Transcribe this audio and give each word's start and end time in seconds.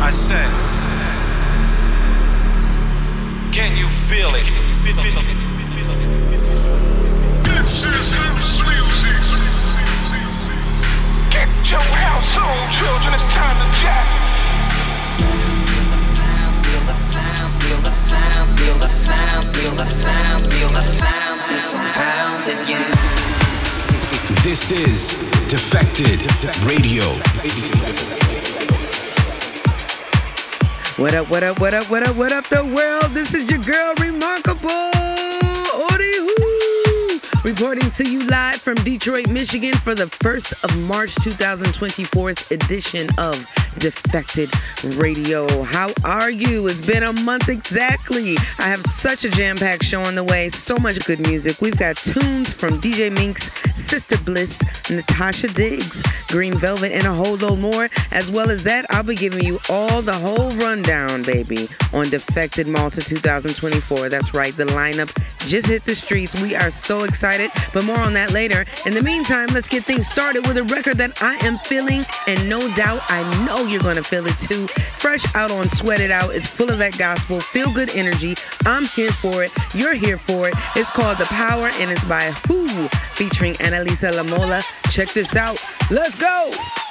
I 0.00 0.10
said, 0.12 0.48
can 3.52 3.76
you 3.76 3.88
feel 3.88 4.34
it? 4.34 4.67
This 24.68 25.14
is 25.14 25.48
Defected 25.48 26.20
Radio. 26.68 27.04
What 31.02 31.14
up, 31.14 31.30
what 31.30 31.42
up, 31.42 31.58
what 31.58 31.72
up, 31.72 31.88
what 31.88 32.02
up, 32.06 32.16
what 32.16 32.32
up, 32.32 32.46
the 32.48 32.62
world? 32.62 33.14
This 33.14 33.32
is 33.32 33.48
your 33.48 33.60
girl, 33.60 33.94
Rimarkable 33.94 34.92
Ori 35.90 36.08
reporting 37.50 37.88
to 37.92 38.10
you 38.10 38.26
live 38.26 38.56
from 38.56 38.74
Detroit, 38.84 39.30
Michigan 39.30 39.72
for 39.72 39.94
the 39.94 40.04
1st 40.04 40.62
of 40.64 40.76
March 40.86 41.14
2024's 41.14 42.50
edition 42.50 43.08
of 43.16 43.48
Defected 43.78 44.50
Radio. 44.96 45.62
How 45.62 45.92
are 46.04 46.30
you? 46.30 46.66
It's 46.66 46.84
been 46.84 47.02
a 47.02 47.12
month 47.22 47.48
exactly. 47.48 48.36
I 48.58 48.64
have 48.64 48.82
such 48.82 49.24
a 49.24 49.30
jam 49.30 49.56
packed 49.56 49.84
show 49.84 50.02
on 50.02 50.14
the 50.14 50.24
way, 50.24 50.48
so 50.48 50.76
much 50.76 51.04
good 51.06 51.20
music. 51.20 51.60
We've 51.60 51.78
got 51.78 51.96
tunes 51.96 52.52
from 52.52 52.80
DJ 52.80 53.12
Minx, 53.12 53.50
Sister 53.74 54.18
Bliss, 54.18 54.60
Natasha 54.90 55.48
Diggs, 55.48 56.02
Green 56.28 56.54
Velvet, 56.54 56.92
and 56.92 57.06
a 57.06 57.14
whole 57.14 57.36
lot 57.36 57.58
more. 57.58 57.88
As 58.10 58.30
well 58.30 58.50
as 58.50 58.64
that, 58.64 58.86
I'll 58.90 59.02
be 59.02 59.14
giving 59.14 59.44
you 59.44 59.58
all 59.70 60.02
the 60.02 60.12
whole 60.12 60.50
rundown, 60.50 61.22
baby, 61.22 61.68
on 61.92 62.10
Defected 62.10 62.66
Malta 62.66 63.00
2024. 63.00 64.08
That's 64.08 64.34
right, 64.34 64.56
the 64.56 64.66
lineup 64.66 65.10
just 65.48 65.66
hit 65.66 65.84
the 65.84 65.94
streets. 65.94 66.38
We 66.42 66.54
are 66.54 66.70
so 66.70 67.04
excited, 67.04 67.50
but 67.72 67.84
more 67.84 67.98
on 67.98 68.12
that 68.14 68.32
later. 68.32 68.66
In 68.84 68.92
the 68.92 69.02
meantime, 69.02 69.48
let's 69.52 69.68
get 69.68 69.84
things 69.84 70.06
started 70.08 70.46
with 70.46 70.58
a 70.58 70.64
record 70.64 70.98
that 70.98 71.22
I 71.22 71.36
am 71.36 71.58
feeling, 71.58 72.04
and 72.26 72.48
no 72.48 72.60
doubt 72.74 73.00
I 73.08 73.22
know 73.46 73.66
you're 73.70 73.82
gonna 73.82 74.02
feel 74.02 74.26
it 74.26 74.38
too. 74.38 74.66
Fresh 74.98 75.24
out 75.34 75.50
on 75.50 75.68
Sweat 75.70 76.00
It 76.00 76.10
Out, 76.10 76.34
it's 76.34 76.46
full 76.46 76.70
of 76.70 76.78
that 76.78 76.96
gospel, 76.98 77.40
feel 77.40 77.72
good 77.72 77.90
energy. 77.94 78.34
I'm 78.64 78.84
here 78.84 79.12
for 79.12 79.44
it, 79.44 79.52
you're 79.74 79.94
here 79.94 80.18
for 80.18 80.48
it. 80.48 80.54
It's 80.76 80.90
called 80.90 81.18
The 81.18 81.24
Power, 81.24 81.70
and 81.74 81.90
it's 81.90 82.04
by 82.04 82.30
Wh0, 82.30 82.90
featuring 83.14 83.54
Anelisa 83.54 84.10
Lamola. 84.12 84.62
Check 84.90 85.08
this 85.12 85.36
out. 85.36 85.62
Let's 85.90 86.16
go! 86.16 86.87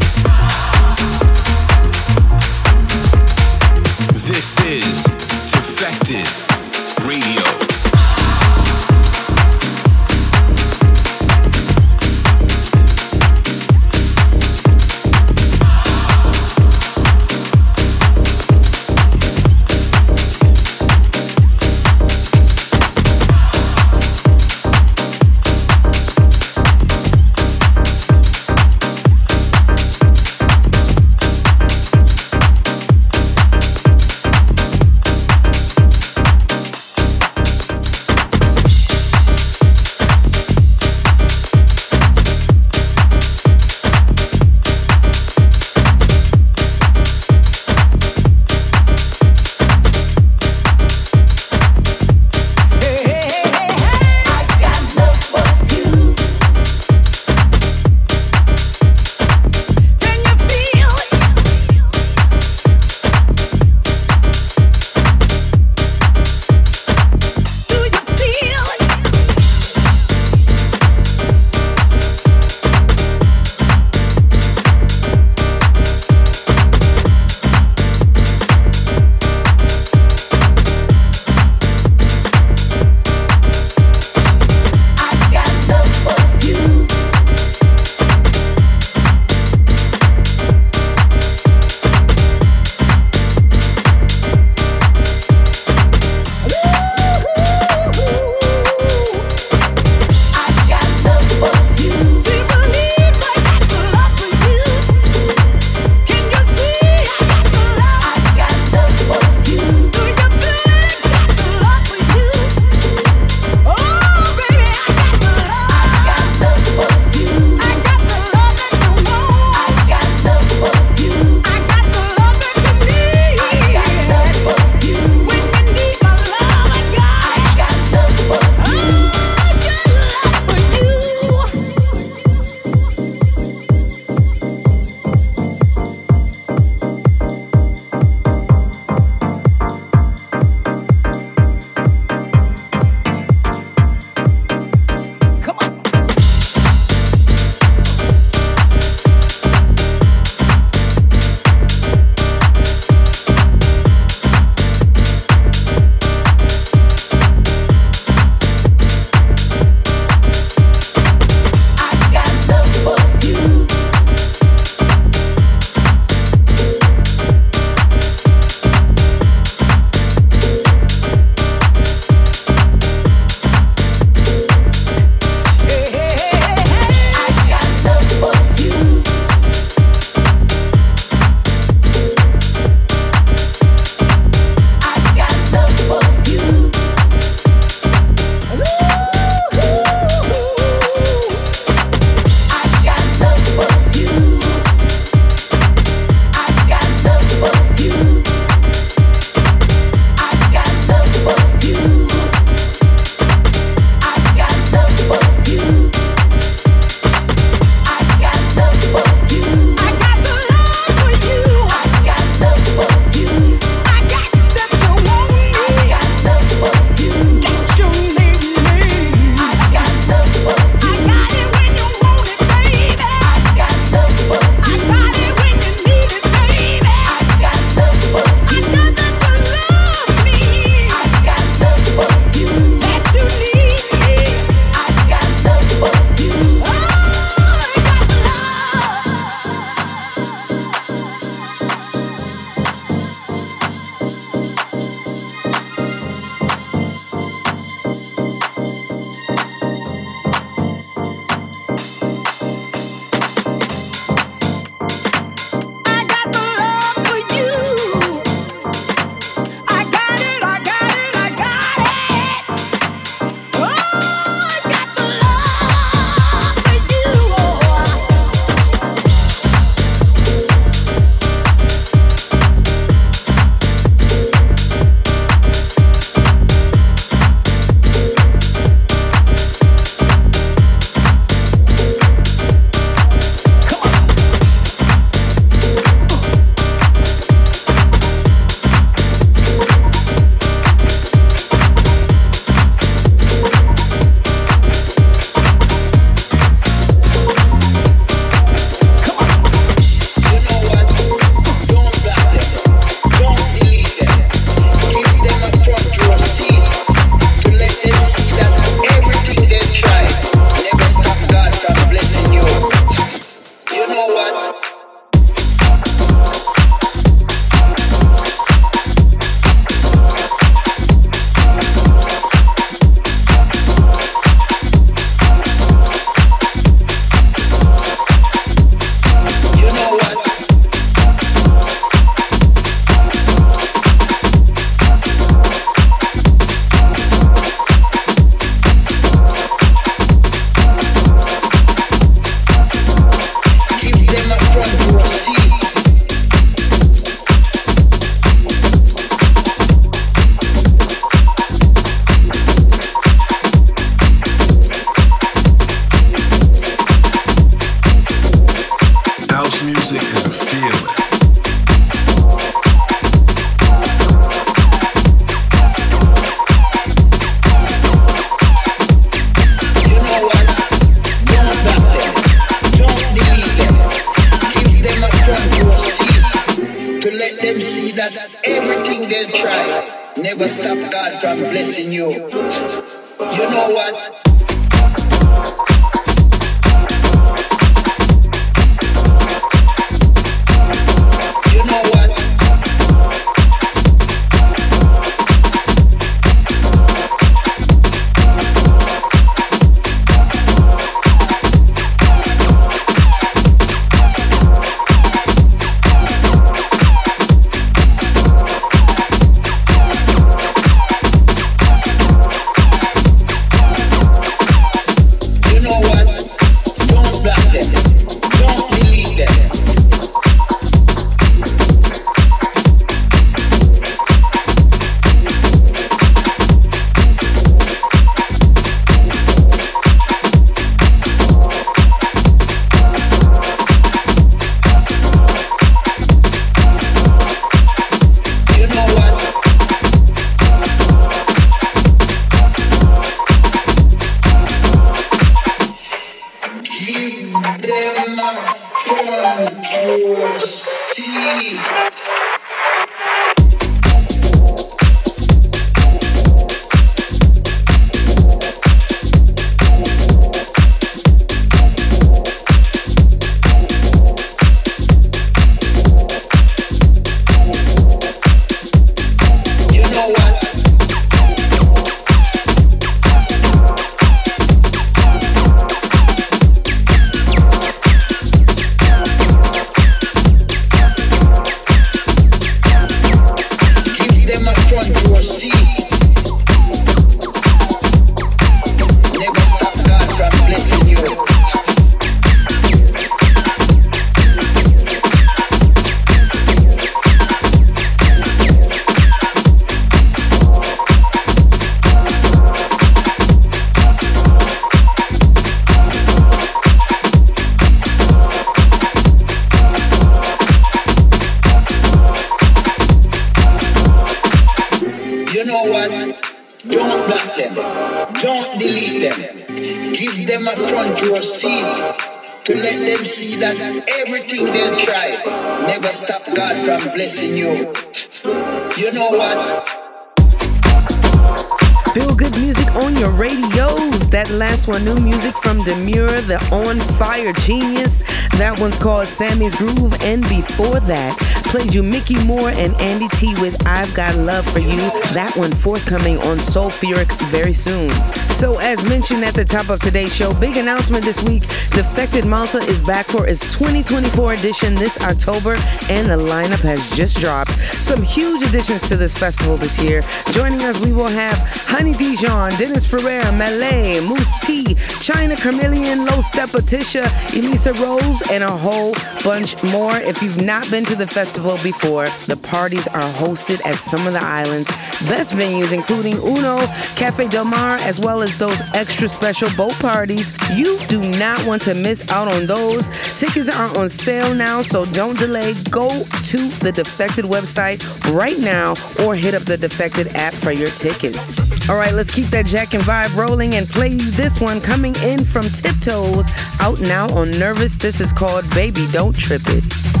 Sammy's 539.21 539.55
Grüv. 539.55 540.03
And 540.03 540.23
before 540.23 540.79
that, 540.79 541.15
played 541.45 541.75
you 541.75 541.83
Micky 541.83 542.15
More 542.25 542.49
and 542.49 542.73
Andy 542.81 543.07
Tee 543.09 543.35
with 543.39 543.55
I've 543.67 543.93
Got 543.93 544.15
Love 544.15 544.51
for 544.51 544.57
You. 544.57 544.79
That 545.13 545.31
one 545.37 545.51
forthcoming 545.51 546.17
on 546.25 546.39
Soul 546.39 546.71
Sulfuric 546.71 547.11
very 547.29 547.53
soon. 547.53 547.91
So, 548.31 548.57
as 548.57 548.83
mentioned 548.85 549.23
at 549.23 549.35
the 549.35 549.45
top 549.45 549.69
of 549.69 549.79
today's 549.79 550.15
show, 550.15 550.33
big 550.39 550.57
announcement 550.57 551.05
this 551.05 551.21
week 551.21 551.43
Defected 551.71 552.25
Malta 552.25 552.57
is 552.57 552.81
back 552.81 553.05
for 553.05 553.27
its 553.27 553.53
2024 553.53 554.33
edition 554.33 554.75
this 554.75 554.99
October, 554.99 555.55
and 555.89 556.09
the 556.09 556.17
lineup 556.17 556.59
has 556.59 556.85
just 556.91 557.17
dropped. 557.17 557.51
Some 557.75 558.01
huge 558.01 558.43
additions 558.43 558.89
to 558.89 558.97
this 558.97 559.13
festival 559.13 559.55
this 559.55 559.81
year. 559.81 560.01
Joining 560.31 560.61
us, 560.63 560.81
we 560.81 560.91
will 560.91 561.07
have 561.07 561.37
Honey 561.67 561.93
Dijon, 561.93 562.49
Dennis 562.57 562.85
Ferrer, 562.85 563.31
Malay, 563.31 564.01
Mousse 564.01 564.39
T, 564.45 564.70
China 565.01 565.35
Chameleon, 565.35 566.05
Low 566.05 566.21
Step 566.21 566.49
Tisha, 566.49 567.03
Eliza 567.35 567.73
Rose, 567.73 568.21
and 568.29 568.43
a 568.43 568.51
whole 568.51 568.93
bunch 569.23 569.61
more. 569.73 569.95
If 569.97 570.21
you've 570.21 570.45
not 570.45 570.69
been 570.69 570.85
to 570.85 570.95
the 570.95 571.07
festival 571.07 571.57
before, 571.63 572.05
the 572.27 572.37
parties 572.43 572.87
are 572.87 573.01
hosted 573.01 573.65
at 573.65 573.75
some 573.75 574.05
of 574.05 574.13
the 574.13 574.21
island's 574.21 574.69
best 575.09 575.33
venues, 575.33 575.73
including 575.73 576.17
Uno, 576.17 576.59
Cafe 576.95 577.27
Del 577.29 577.45
Mar, 577.45 577.77
as 577.81 577.99
well 577.99 578.21
as 578.21 578.37
those 578.37 578.61
extra 578.75 579.07
special 579.07 579.49
boat 579.57 579.73
parties. 579.79 580.37
You 580.55 580.77
do 580.87 581.01
not 581.17 581.43
want 581.47 581.63
to 581.63 581.73
miss 581.73 582.09
out 582.11 582.27
on 582.27 582.45
those. 582.45 582.87
Tickets 583.19 583.49
are 583.49 583.75
on 583.77 583.89
sale 583.89 584.35
now, 584.35 584.61
so 584.61 584.85
don't 584.85 585.17
delay. 585.17 585.55
Go 585.71 585.89
to 585.89 586.37
the 586.61 586.71
Defected 586.71 587.25
website 587.25 587.81
right 588.13 588.37
now 588.37 588.75
or 589.03 589.15
hit 589.15 589.33
up 589.33 589.43
the 589.43 589.57
Defected 589.57 590.09
app 590.15 590.33
for 590.33 590.51
your 590.51 590.69
tickets. 590.69 591.60
All 591.71 591.77
right, 591.77 591.93
let's 591.93 592.13
keep 592.13 592.25
that 592.31 592.45
jack 592.45 592.73
and 592.73 592.83
vibe 592.83 593.15
rolling 593.15 593.55
and 593.55 593.65
play 593.65 593.87
you 593.87 594.11
this 594.11 594.41
one 594.41 594.59
coming 594.59 594.93
in 595.05 595.23
from 595.23 595.43
Tiptoes, 595.43 596.27
out 596.59 596.81
now 596.81 597.09
on 597.15 597.31
Nervous. 597.39 597.77
This 597.77 598.01
is 598.01 598.11
called 598.11 598.43
Baby 598.49 598.87
Don't 598.91 599.17
Trip 599.17 599.41
It. 599.45 600.00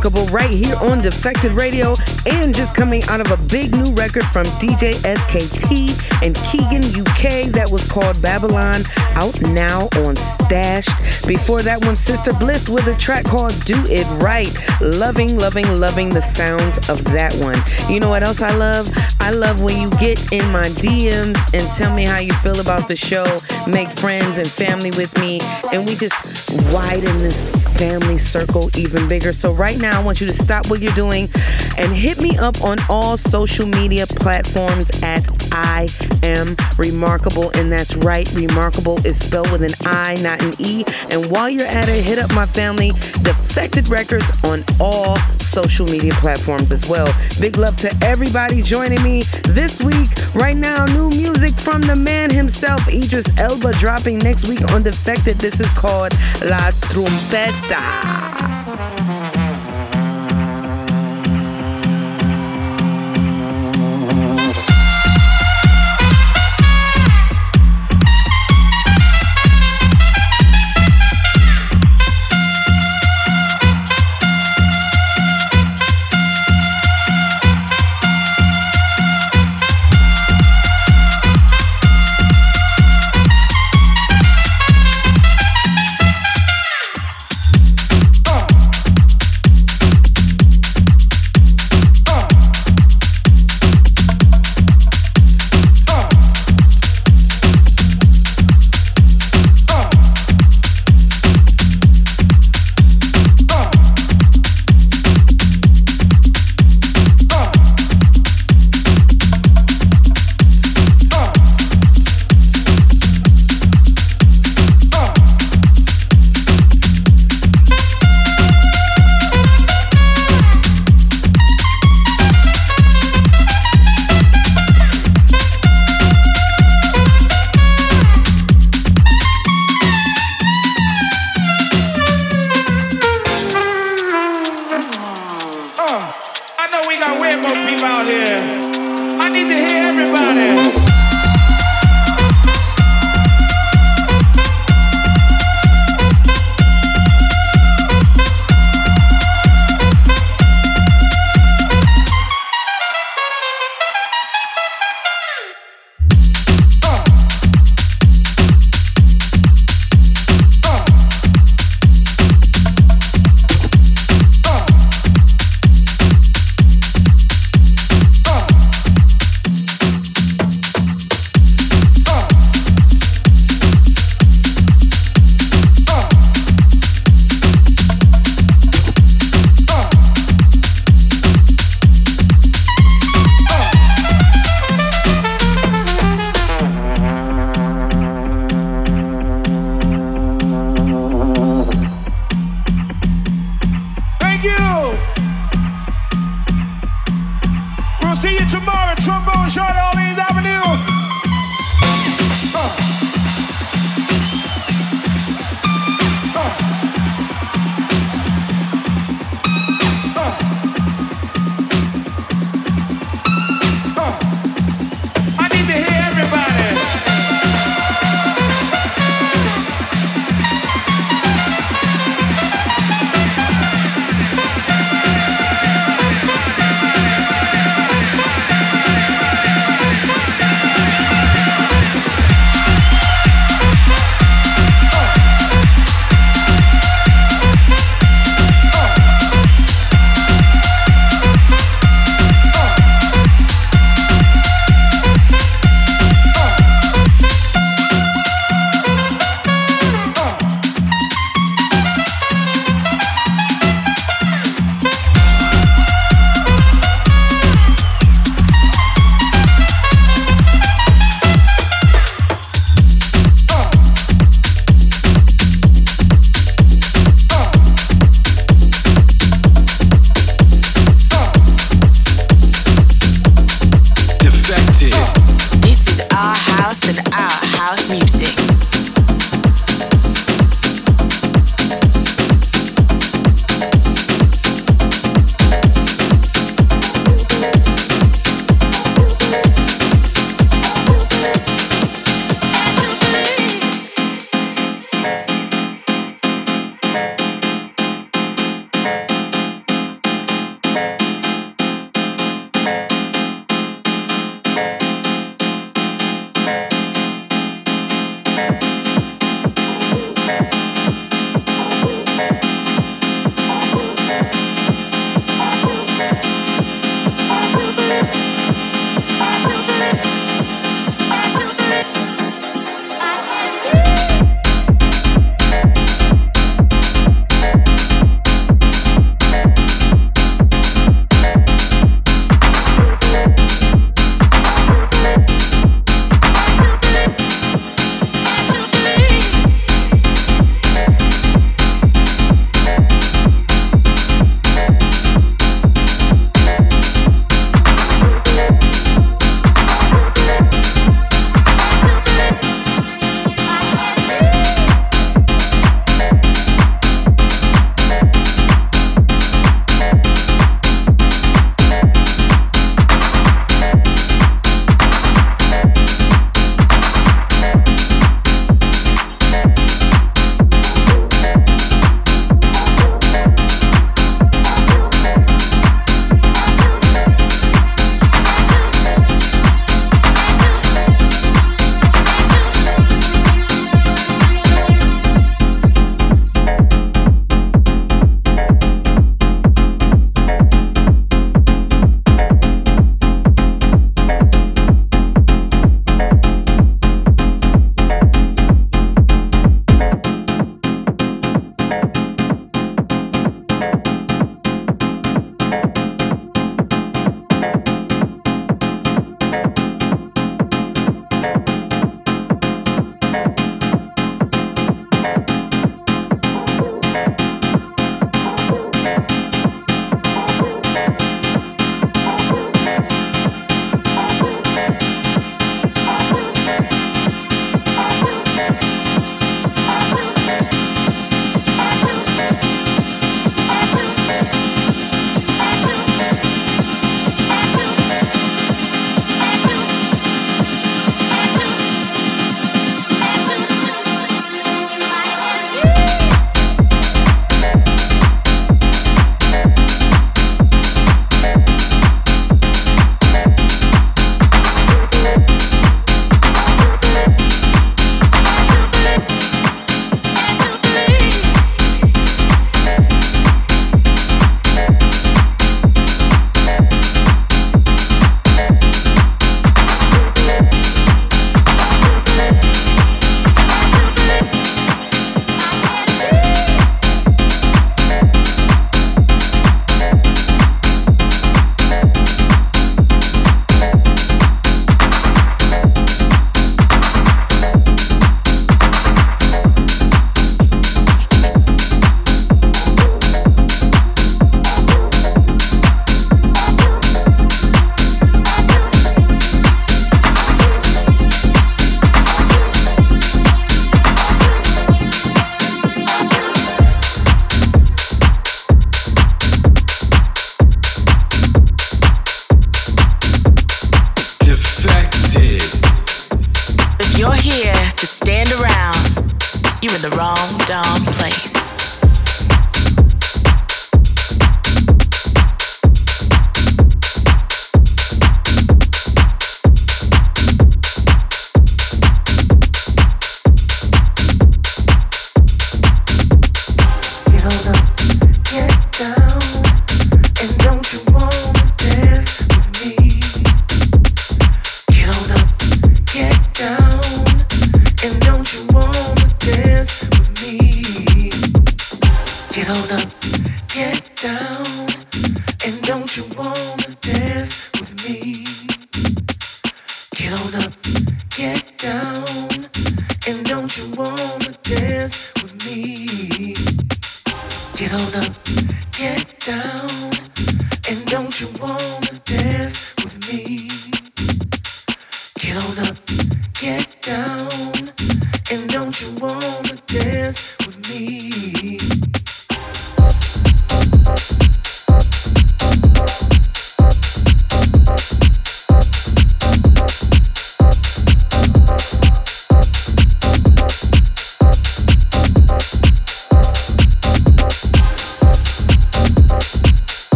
Right 0.00 0.50
here 0.50 0.76
on 0.82 1.02
Defected 1.02 1.52
Radio 1.52 1.94
and 2.26 2.54
just 2.54 2.74
coming 2.74 3.02
out 3.04 3.20
of 3.20 3.30
a 3.30 3.48
big 3.48 3.72
new 3.72 3.92
record 3.92 4.24
from 4.24 4.44
DJ 4.56 4.94
SKT 5.04 6.22
and 6.22 6.34
Keygen 6.36 6.82
UK 7.00 7.52
that 7.52 7.68
was 7.70 7.86
called 7.86 8.20
Babylon 8.22 8.82
out 9.14 9.38
now 9.42 9.88
on 10.06 10.16
Stashed. 10.16 11.26
Before 11.28 11.60
that 11.62 11.84
one, 11.84 11.96
Sister 11.96 12.32
Bliss 12.32 12.68
with 12.68 12.86
a 12.86 12.96
track 12.96 13.26
called 13.26 13.52
Do 13.64 13.76
It 13.88 14.06
Right. 14.22 14.50
Loving, 14.80 15.38
loving, 15.38 15.78
loving 15.78 16.08
the 16.08 16.22
sounds 16.22 16.78
of 16.88 17.04
that 17.12 17.34
one. 17.34 17.62
You 17.92 18.00
know 18.00 18.08
what 18.08 18.22
else 18.22 18.40
I 18.40 18.54
love? 18.56 18.90
I 19.20 19.32
love 19.32 19.62
when 19.62 19.80
you 19.80 19.90
get 19.98 20.32
in 20.32 20.50
my 20.50 20.64
DMs 20.80 21.36
and 21.52 21.70
tell 21.72 21.94
me 21.94 22.04
how 22.04 22.18
you 22.18 22.32
feel 22.34 22.58
about 22.58 22.88
the 22.88 22.96
show, 22.96 23.26
make 23.70 23.88
friends 23.88 24.38
and 24.38 24.48
family 24.48 24.90
with 24.92 25.16
me, 25.18 25.40
and 25.72 25.86
we 25.86 25.94
just 25.94 26.50
widen 26.72 27.18
this 27.18 27.50
family 27.76 28.18
circle 28.18 28.70
even 28.76 29.06
bigger. 29.08 29.32
So, 29.32 29.52
right 29.52 29.78
now, 29.78 29.99
I 30.00 30.02
want 30.02 30.18
you 30.18 30.26
to 30.28 30.34
stop 30.34 30.70
what 30.70 30.80
you're 30.80 30.94
doing 30.94 31.28
and 31.76 31.94
hit 31.94 32.22
me 32.22 32.34
up 32.38 32.62
on 32.62 32.78
all 32.88 33.18
social 33.18 33.66
media 33.66 34.06
platforms 34.06 34.90
at 35.02 35.28
I 35.52 35.88
am 36.22 36.56
remarkable. 36.78 37.50
And 37.50 37.70
that's 37.70 37.94
right, 37.96 38.26
remarkable 38.32 39.04
is 39.06 39.22
spelled 39.22 39.52
with 39.52 39.62
an 39.62 39.74
I, 39.84 40.14
not 40.22 40.40
an 40.42 40.54
E. 40.58 40.84
And 41.10 41.30
while 41.30 41.50
you're 41.50 41.66
at 41.66 41.90
it, 41.90 42.02
hit 42.02 42.18
up 42.18 42.32
my 42.32 42.46
family, 42.46 42.92
Defected 43.20 43.90
Records, 43.90 44.24
on 44.42 44.64
all 44.80 45.18
social 45.38 45.84
media 45.84 46.12
platforms 46.14 46.72
as 46.72 46.88
well. 46.88 47.14
Big 47.38 47.58
love 47.58 47.76
to 47.76 47.94
everybody 48.02 48.62
joining 48.62 49.02
me 49.02 49.24
this 49.48 49.82
week. 49.82 50.08
Right 50.34 50.56
now, 50.56 50.86
new 50.86 51.10
music 51.10 51.60
from 51.60 51.82
the 51.82 51.96
man 51.96 52.30
himself, 52.30 52.88
Idris 52.88 53.26
Elba, 53.38 53.72
dropping 53.72 54.16
next 54.16 54.48
week 54.48 54.62
on 54.72 54.82
Defected. 54.82 55.38
This 55.38 55.60
is 55.60 55.74
called 55.74 56.14
La 56.42 56.70
Trumpeta. 56.88 58.30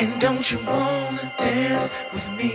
And 0.00 0.20
don't 0.20 0.48
you 0.52 0.58
wanna 0.58 1.32
dance 1.36 1.92
with 2.12 2.28
me? 2.38 2.52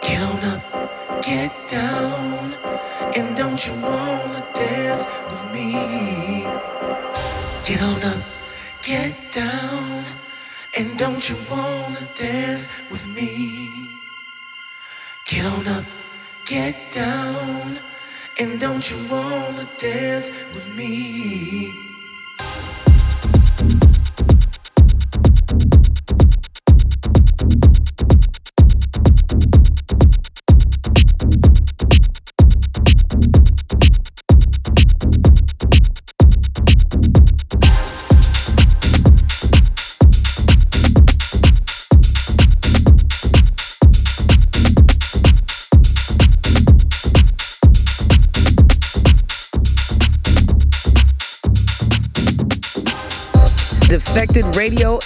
Get 0.00 0.22
on 0.22 0.40
up, 0.52 1.22
get 1.22 1.52
down. 1.68 2.54
And 3.14 3.36
don't 3.36 3.60
you 3.66 3.74
wanna 3.74 4.42
dance 4.54 5.04
with 5.30 5.44
me? 5.52 6.44
Get 7.66 7.82
on 7.82 8.02
up, 8.02 8.22
get 8.82 9.12
down. 9.30 10.04
And 10.78 10.98
don't 10.98 11.28
you 11.28 11.36
wanna 11.50 12.08
dance 12.16 12.70
with 12.90 13.06
me? 13.14 13.68
Get 15.26 15.44
on 15.44 15.68
up, 15.68 15.84
get 16.46 16.74
down. 16.94 17.78
And 18.40 18.58
don't 18.58 18.90
you 18.90 18.96
wanna 19.10 19.68
dance 19.78 20.30
with 20.54 20.66
me? 20.78 21.91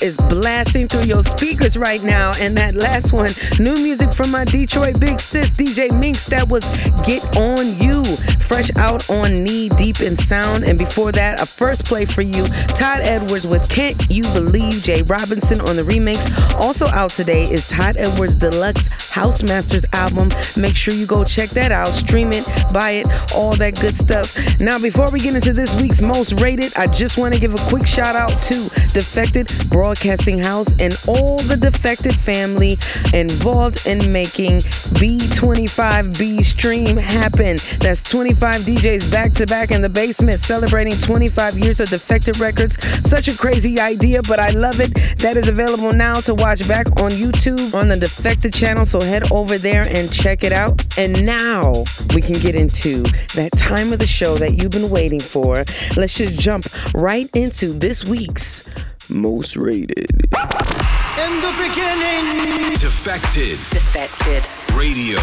Is 0.03 0.17
blasting 0.17 0.89
through 0.89 1.05
your 1.05 1.23
speakers 1.23 1.77
right 1.77 2.03
now. 2.03 2.33
And 2.39 2.57
that 2.57 2.75
last 2.75 3.13
one, 3.13 3.31
new 3.59 3.75
music 3.75 4.13
from 4.13 4.31
my 4.31 4.45
Detroit 4.45 4.99
big 4.99 5.21
sis, 5.21 5.51
DJ 5.51 5.91
Minx, 5.99 6.27
that 6.27 6.49
was 6.49 6.65
Get 7.05 7.23
On 7.37 7.77
You, 7.79 8.05
fresh 8.41 8.75
out 8.77 9.09
on 9.11 9.45
Knee 9.45 9.69
Deep 9.71 10.01
in 10.01 10.17
Sound. 10.17 10.65
And 10.65 10.79
before 10.79 11.13
that, 11.13 11.41
a 11.41 11.47
first 11.47 11.85
play 11.85 12.05
for 12.05 12.23
you, 12.23 12.47
Todd 12.69 13.01
Edwards 13.01 13.47
with 13.47 13.69
Can't 13.69 14.01
You 14.11 14.23
Believe, 14.33 14.83
Jay 14.83 15.03
Robinson 15.03 15.61
on 15.61 15.77
the 15.77 15.83
remix. 15.83 16.31
Also 16.57 16.87
out 16.87 17.11
today 17.11 17.51
is 17.51 17.67
Todd 17.67 17.97
Edwards 17.97 18.37
Deluxe 18.37 18.89
House 19.11 19.43
Masters 19.43 19.85
album. 19.93 20.31
Make 20.57 20.77
sure 20.77 20.95
you 20.95 21.07
go 21.07 21.25
check 21.25 21.51
that 21.51 21.73
out, 21.73 21.89
stream 21.89 22.33
it, 22.33 22.45
buy 22.73 22.93
it, 22.93 23.07
all 23.35 23.57
that 23.57 23.81
good 23.81 23.97
stuff. 23.97 24.37
Now, 24.61 24.79
before 24.79 25.11
we 25.11 25.21
get 25.21 25.35
into 25.35 25.53
this 25.53 25.81
week's 25.81 26.03
most 26.03 26.33
rated, 26.41 26.75
I 26.77 26.87
just 26.87 27.19
want 27.19 27.35
to 27.35 27.41
give 27.41 27.55
a 27.55 27.69
quick 27.69 27.87
shout 27.87 28.17
out 28.17 28.43
to 28.45 28.69
Defected 28.93 29.49
Broadcasting 29.77 30.39
House 30.39 30.69
and 30.81 30.99
all 31.07 31.37
the 31.37 31.55
Defected 31.55 32.15
family 32.15 32.79
involved 33.13 33.87
in 33.87 34.11
making 34.11 34.61
B25B 34.97 36.43
stream 36.43 36.97
happen. 36.97 37.59
That's 37.81 38.03
25 38.03 38.63
DJs 38.63 39.13
back 39.13 39.35
to 39.35 39.47
back 39.47 39.73
in 39.73 39.83
the 39.83 39.91
basement 39.91 40.41
celebrating 40.41 40.95
25 40.95 41.59
years 41.59 41.81
of 41.81 41.91
Defected 41.91 42.39
Records. 42.39 42.83
Such 43.07 43.29
a 43.29 43.37
crazy 43.37 43.79
idea, 43.79 44.23
but 44.23 44.39
I 44.39 44.49
love 44.49 44.81
it. 44.81 44.95
That 45.19 45.37
is 45.37 45.47
available 45.47 45.93
now 45.93 46.15
to 46.21 46.35
watch 46.35 46.67
back 46.67 46.87
on 47.03 47.11
YouTube 47.11 47.75
on 47.75 47.89
the 47.89 47.99
Defected 47.99 48.55
channel. 48.55 48.87
So 48.87 48.99
head 49.03 49.31
over 49.31 49.59
there 49.59 49.83
and 49.83 50.11
check 50.11 50.43
it 50.43 50.53
out. 50.53 50.97
And 50.97 51.27
now 51.27 51.85
we 52.15 52.23
can 52.23 52.39
get 52.41 52.55
into 52.55 53.03
that 53.35 53.51
time 53.59 53.93
of 53.93 53.99
the 53.99 54.07
show 54.07 54.39
that 54.39 54.55
you've 54.63 54.73
been 54.73 54.89
waiting 54.89 55.21
for. 55.21 55.67
Let's 55.99 56.15
just 56.15 56.39
jump 56.39 56.65
right 56.95 57.29
into 57.35 57.75
this 57.75 58.07
week's 58.07 58.65
most 59.11 59.57
rated. 59.57 60.11
In 60.11 61.33
the 61.41 61.53
beginning, 61.59 62.73
defected. 62.75 63.59
Defected. 63.71 64.45
Radio. 64.77 65.19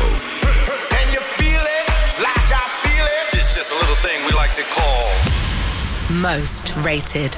Can 0.89 1.07
you 1.13 1.19
feel 1.37 1.61
it? 1.61 2.21
Like 2.21 2.49
I 2.51 2.65
feel 2.83 3.05
it? 3.05 3.39
It's 3.39 3.55
just 3.55 3.71
a 3.71 3.75
little 3.75 3.95
thing 3.95 4.25
we 4.25 4.31
like 4.33 4.53
to 4.53 4.63
call 4.63 6.19
Most 6.21 6.75
rated. 6.77 7.37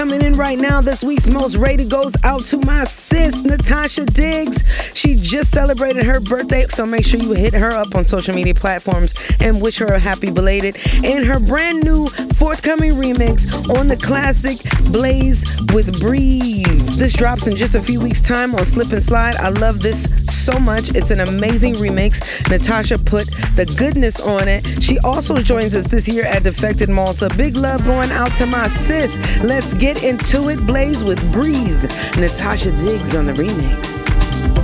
Coming 0.00 0.22
in 0.22 0.34
right 0.34 0.58
now, 0.58 0.80
this 0.80 1.04
week's 1.04 1.28
most 1.28 1.56
rated 1.56 1.90
goes 1.90 2.14
out 2.24 2.46
to 2.46 2.56
my 2.56 2.84
sis, 2.84 3.42
Natasha 3.42 4.06
Diggs. 4.06 4.64
She 4.94 5.14
just 5.14 5.50
celebrated 5.50 6.04
her 6.04 6.20
birthday, 6.20 6.66
so 6.68 6.86
make 6.86 7.04
sure 7.04 7.20
you 7.20 7.34
hit 7.34 7.52
her 7.52 7.70
up 7.70 7.94
on 7.94 8.04
social 8.04 8.34
media 8.34 8.54
platforms 8.54 9.12
and 9.40 9.60
wish 9.60 9.76
her 9.76 9.88
a 9.88 9.98
happy 9.98 10.30
belated. 10.30 10.78
And 11.04 11.26
her 11.26 11.38
brand 11.38 11.84
new 11.84 12.08
forthcoming 12.32 12.94
remix 12.94 13.44
on 13.78 13.88
the 13.88 13.96
classic 13.98 14.62
Blaze 14.90 15.44
with 15.74 16.00
Breathe. 16.00 16.66
This 16.96 17.12
drops 17.12 17.46
in 17.46 17.54
just 17.54 17.74
a 17.74 17.82
few 17.82 18.00
weeks' 18.00 18.22
time 18.22 18.54
on 18.54 18.64
Slip 18.64 18.92
and 18.92 19.02
Slide. 19.02 19.36
I 19.36 19.50
love 19.50 19.82
this 19.82 20.08
so 20.32 20.58
much. 20.58 20.88
It's 20.96 21.10
an 21.10 21.20
amazing 21.20 21.74
remix. 21.74 22.20
Natasha 22.48 22.96
put 22.96 23.26
the 23.54 23.66
goodness 23.76 24.18
on 24.18 24.48
it. 24.48 24.82
She 24.82 24.98
also 25.00 25.34
joins 25.36 25.74
us 25.74 25.86
this 25.86 26.08
year 26.08 26.24
at 26.24 26.42
Defected 26.42 26.88
Malta. 26.88 27.28
Big 27.36 27.54
love 27.54 27.84
going 27.84 28.10
out 28.12 28.34
to 28.36 28.46
my 28.46 28.66
sis. 28.68 29.18
Let's 29.42 29.74
get 29.74 29.89
Get 29.92 30.04
into 30.04 30.50
it, 30.50 30.64
Blaze 30.68 31.02
with 31.02 31.20
Breathe. 31.32 31.82
Natasha 32.16 32.70
Diggs 32.78 33.16
on 33.16 33.26
the 33.26 33.32
remix. 33.32 34.59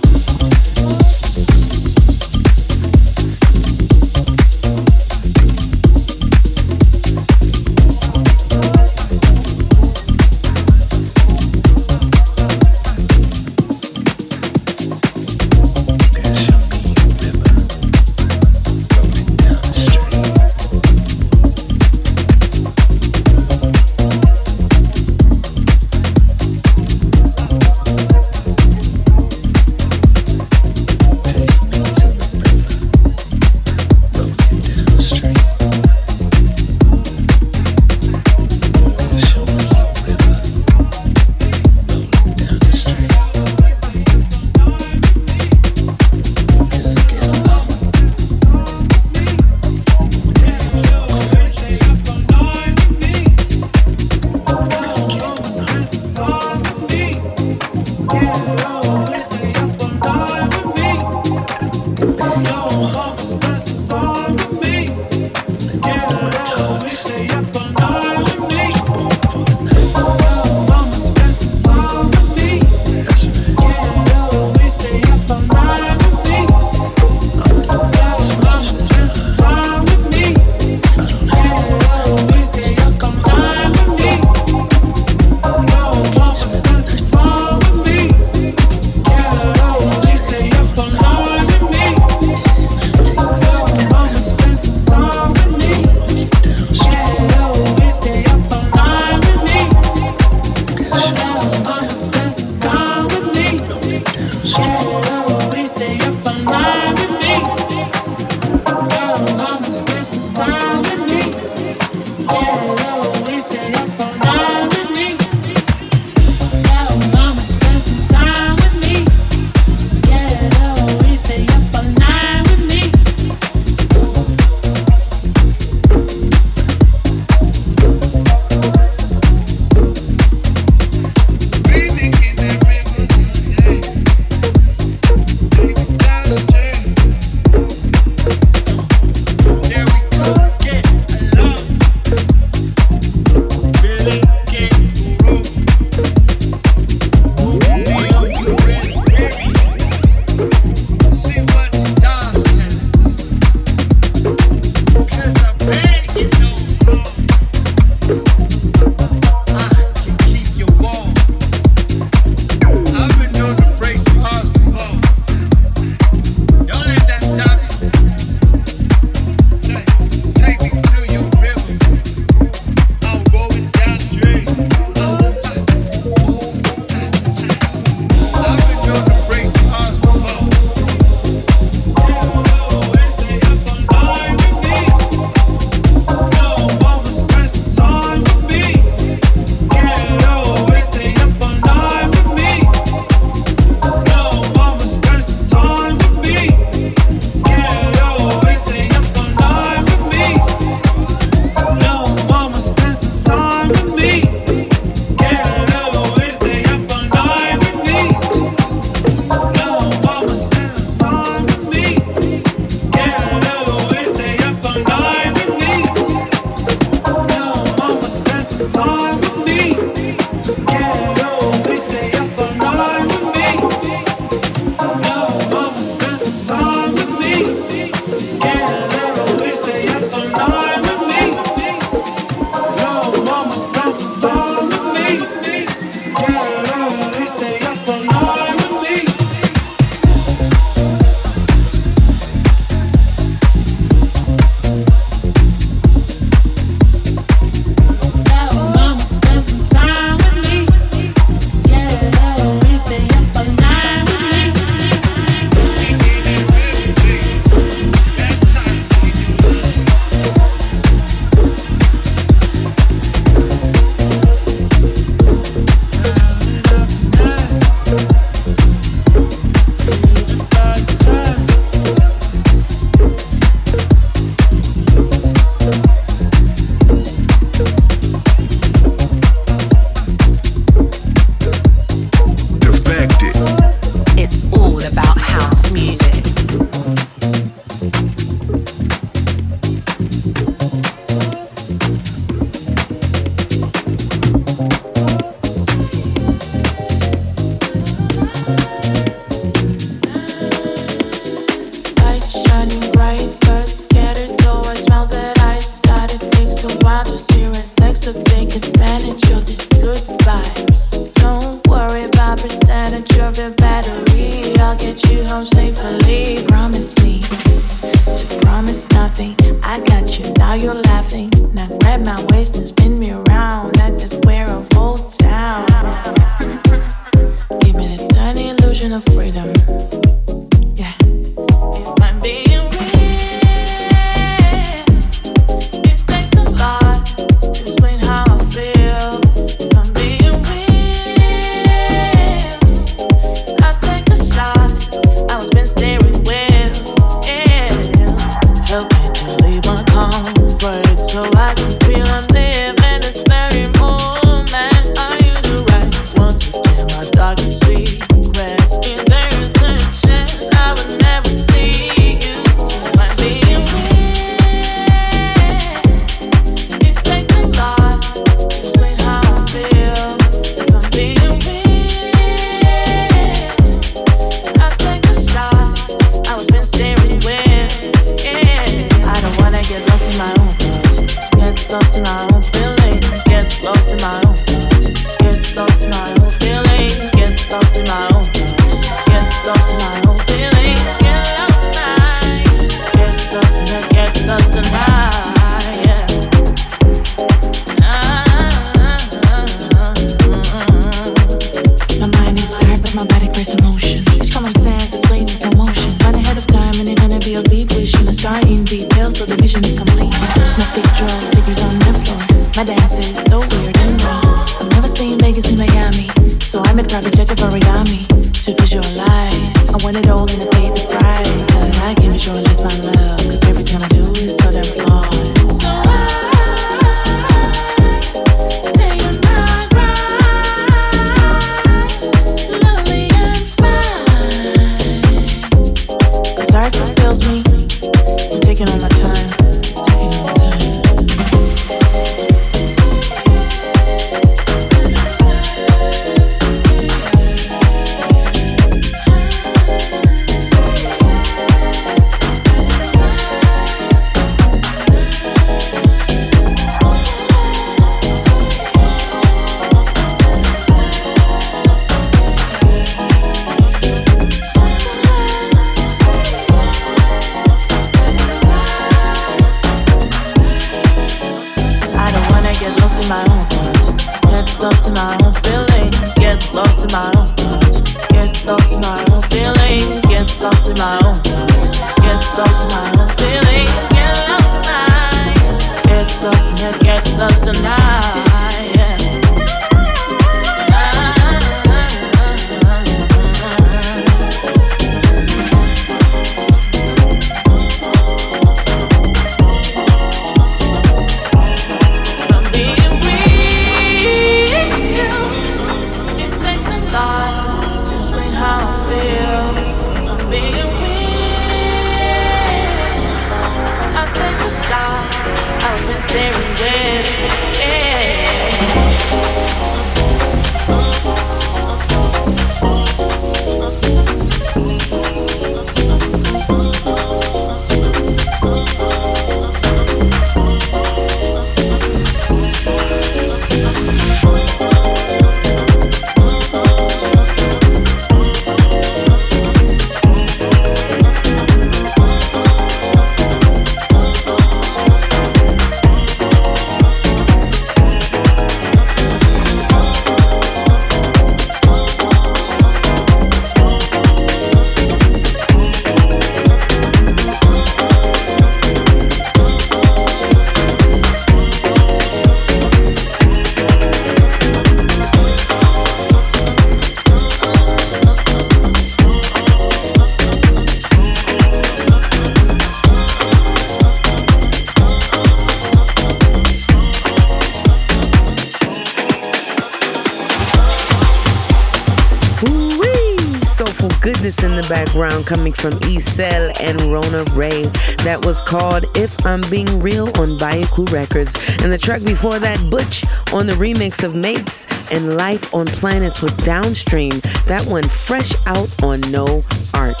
And 587.12 587.30
Ray. 587.32 587.62
That 588.04 588.24
was 588.24 588.40
called 588.40 588.84
If 588.94 589.26
I'm 589.26 589.40
Being 589.50 589.80
Real 589.80 590.06
on 590.20 590.38
Bayacou 590.38 590.90
Records. 590.92 591.34
And 591.60 591.72
the 591.72 591.78
track 591.78 592.04
before 592.04 592.38
that, 592.38 592.70
Butch 592.70 593.04
on 593.32 593.46
the 593.46 593.54
remix 593.54 594.04
of 594.04 594.12
Makez 594.12 594.66
and 594.94 595.16
Life 595.16 595.52
on 595.52 595.66
Planets 595.66 596.22
with 596.22 596.36
Downstream. 596.44 597.10
That 597.46 597.64
one 597.66 597.88
fresh 597.88 598.32
out 598.46 598.70
on 598.84 599.00
No 599.10 599.42
Art. 599.74 600.00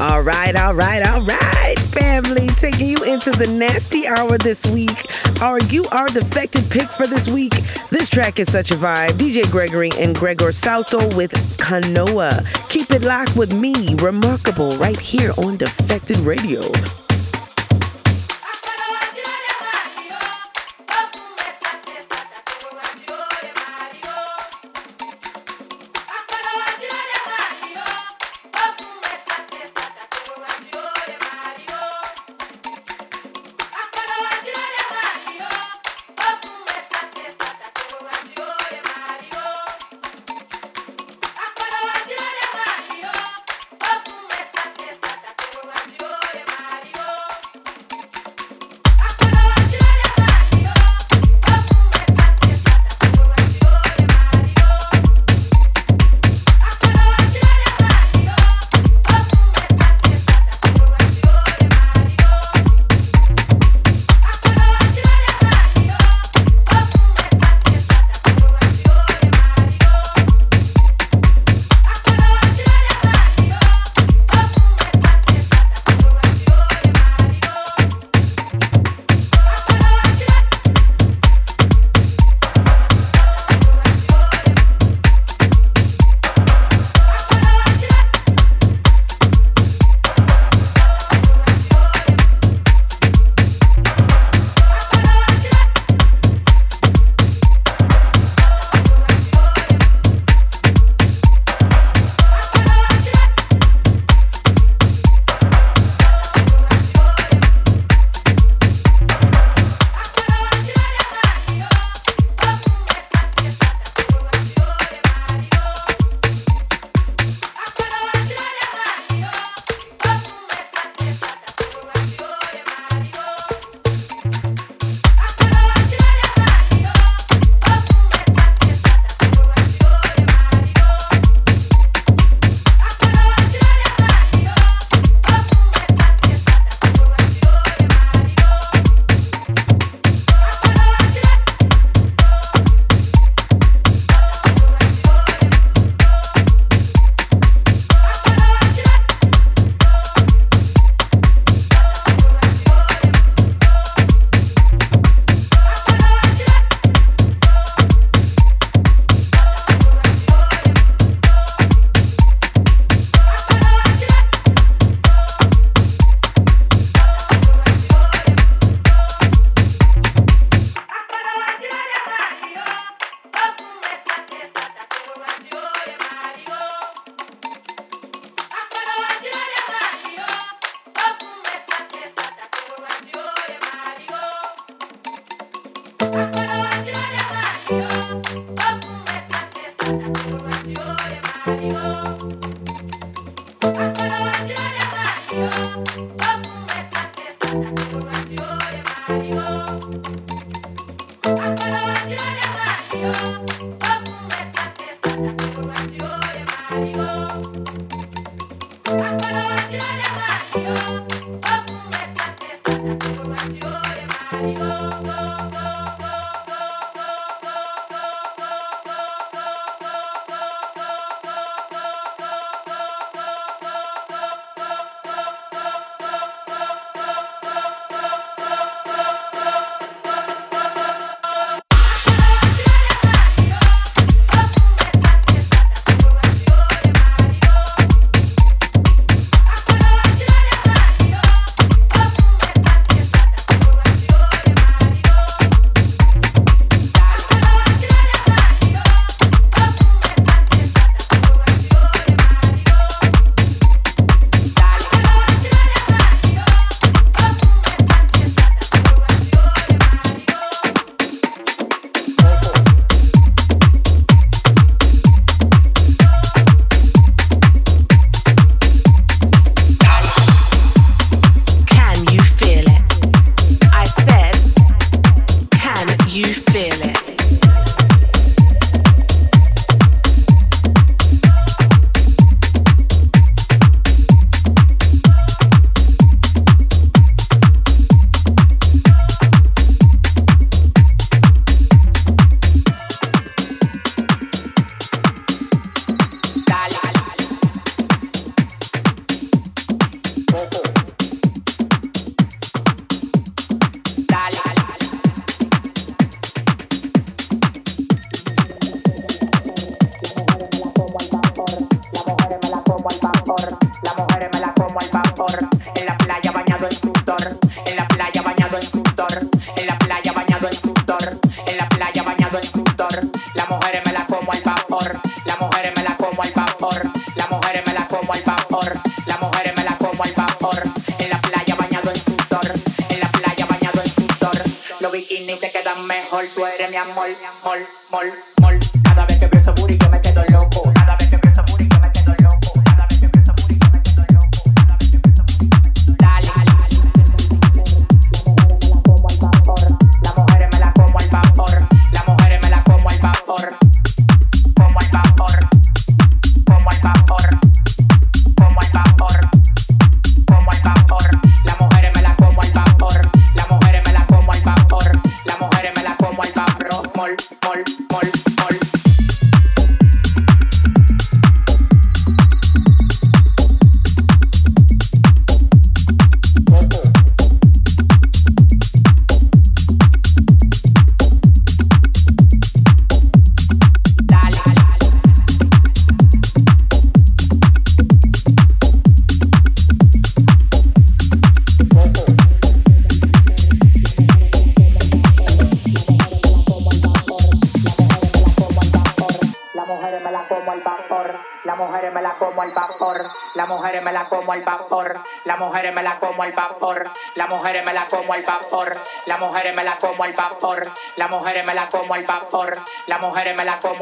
All 0.00 0.22
right, 0.22 0.54
all 0.54 0.74
right, 0.74 1.02
all 1.06 1.20
right, 1.22 1.74
family. 1.90 2.46
Taking 2.56 2.86
you 2.86 3.02
into 3.04 3.30
the 3.32 3.46
nasty 3.46 4.06
hour 4.06 4.38
this 4.38 4.64
week. 4.66 5.06
Are 5.42 5.60
you 5.60 5.84
our 5.90 6.06
defected 6.06 6.70
pick 6.70 6.88
for 6.88 7.06
this 7.06 7.28
week? 7.28 7.52
This 7.90 8.08
track 8.08 8.38
is 8.38 8.50
such 8.50 8.70
a 8.70 8.76
vibe. 8.76 9.12
DJ 9.12 9.50
Gregory 9.50 9.90
and 9.98 10.14
Gregor 10.14 10.52
Salto 10.52 11.14
with 11.16 11.32
Canoa. 11.68 12.46
Keep 12.70 12.92
it 12.92 13.02
locked 13.02 13.36
with 13.36 13.52
me, 13.52 13.74
Rimarkable, 13.96 14.80
right 14.80 14.98
here 14.98 15.32
on 15.36 15.58
Defected 15.58 16.16
Radio. 16.20 16.62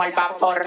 el 0.06 0.12
vapor. 0.12 0.65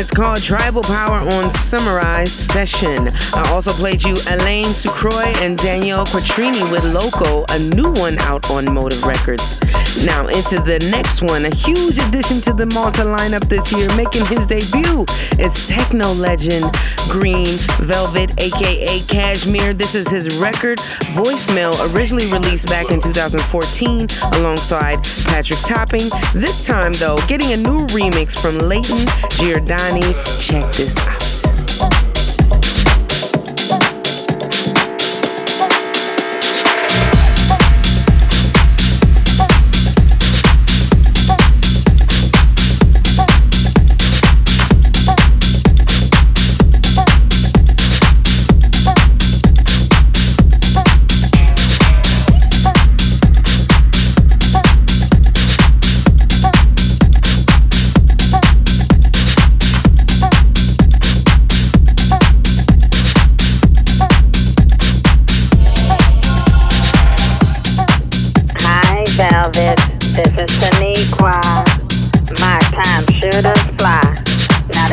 It's 0.00 0.12
called 0.12 0.40
Tribal 0.40 0.82
Power 0.82 1.18
on 1.34 1.50
Summer-ized 1.50 2.32
Session. 2.32 3.08
I 3.34 3.50
also 3.50 3.72
played 3.72 4.00
you 4.00 4.14
Alain 4.28 4.66
Ducroix 4.80 5.32
and 5.42 5.58
Daniele 5.58 6.04
Quatrini 6.04 6.70
with 6.70 6.84
Loco, 6.94 7.44
a 7.50 7.58
new 7.58 7.90
one 8.00 8.16
out 8.20 8.48
on 8.48 8.72
Motive 8.72 9.02
Records. 9.02 9.58
Now 10.04 10.26
into 10.28 10.60
the 10.60 10.78
next 10.90 11.22
one, 11.22 11.44
a 11.44 11.54
huge 11.54 11.98
addition 11.98 12.40
to 12.42 12.52
the 12.52 12.66
Malta 12.66 13.02
lineup 13.02 13.48
this 13.48 13.72
year, 13.72 13.88
making 13.96 14.24
his 14.26 14.46
debut. 14.46 15.04
It's 15.38 15.68
techno 15.68 16.12
legend 16.12 16.64
Green 17.08 17.46
Velvet, 17.80 18.30
aka 18.40 19.00
Cajmere. 19.00 19.76
This 19.76 19.94
is 19.94 20.08
his 20.08 20.38
record, 20.38 20.78
Voicemail, 21.18 21.74
originally 21.94 22.30
released 22.30 22.68
back 22.68 22.90
in 22.90 23.00
2014 23.00 24.06
alongside 24.34 25.02
Patrick 25.24 25.60
Topping. 25.60 26.08
This 26.32 26.64
time, 26.64 26.92
though, 26.94 27.18
getting 27.26 27.52
a 27.52 27.56
new 27.56 27.86
remix 27.88 28.40
from 28.40 28.58
Layton 28.58 29.06
Giordani. 29.38 30.14
Check 30.40 30.72
this 30.72 30.96
out. 30.98 31.27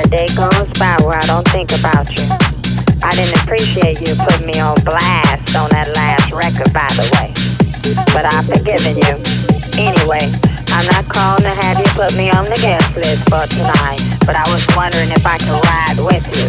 day 0.09 0.27
goes 0.35 0.69
by 0.77 0.97
where 1.01 1.17
I 1.17 1.25
don't 1.25 1.47
think 1.49 1.71
about 1.77 2.09
you. 2.13 2.25
I 3.01 3.11
didn't 3.15 3.37
appreciate 3.41 4.01
you 4.01 4.15
putting 4.15 4.47
me 4.47 4.59
on 4.59 4.75
blast 4.83 5.55
on 5.55 5.69
that 5.71 5.89
last 5.93 6.31
record, 6.31 6.71
by 6.73 6.89
the 6.97 7.05
way. 7.17 7.29
But 8.13 8.25
I've 8.25 8.45
forgiven 8.45 8.97
you. 8.97 9.15
Anyway, 9.77 10.25
I'm 10.73 10.85
not 10.91 11.05
calling 11.09 11.43
to 11.43 11.53
have 11.53 11.77
you 11.77 11.89
put 11.93 12.15
me 12.17 12.29
on 12.31 12.45
the 12.45 12.57
guest 12.61 12.95
list 12.97 13.29
for 13.29 13.45
tonight, 13.47 14.01
but 14.25 14.35
I 14.35 14.45
was 14.51 14.65
wondering 14.75 15.11
if 15.11 15.25
I 15.25 15.37
could 15.37 15.59
ride 15.63 15.99
with 16.01 16.25
you. 16.33 16.47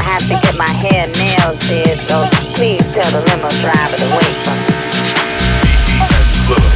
I 0.00 0.04
have 0.16 0.22
to 0.28 0.36
get 0.36 0.56
my 0.56 0.68
hair 0.68 1.06
nails 1.16 1.58
did, 1.68 1.98
so 2.08 2.28
please 2.54 2.84
tell 2.94 3.10
the 3.10 3.20
limo 3.24 3.50
driver 3.64 3.96
to 3.96 4.08
wait 4.14 4.36
for 4.44 4.54
me. 6.72 6.75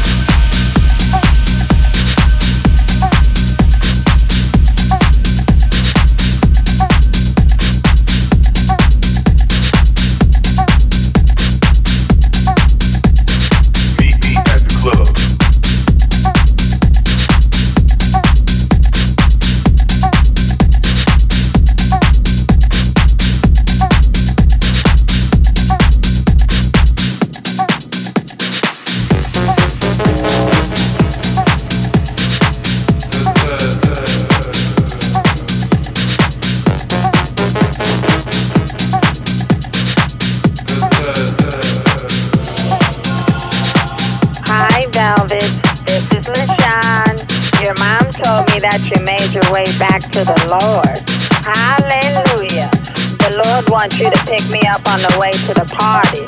want 53.80 53.98
you 53.98 54.10
to 54.10 54.24
pick 54.26 54.46
me 54.50 54.60
up 54.68 54.86
on 54.92 55.00
the 55.00 55.16
way 55.18 55.30
to 55.30 55.54
the 55.54 55.64
party. 55.72 56.20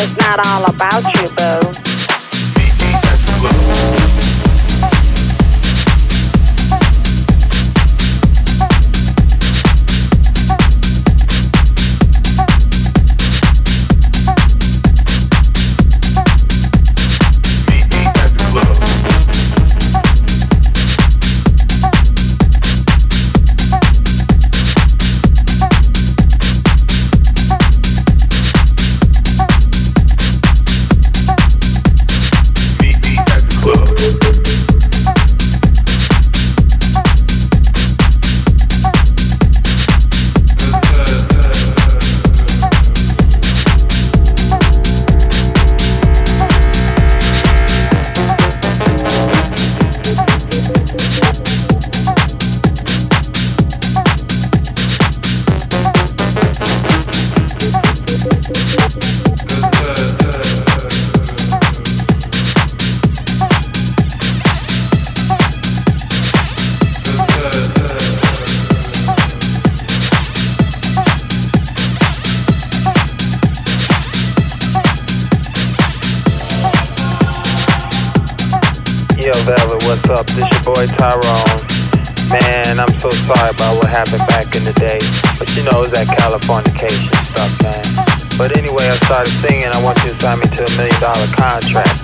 It's 0.00 0.16
not 0.18 0.38
all 0.46 0.64
about 0.70 1.02
you, 1.16 1.26
boo. 1.34 1.71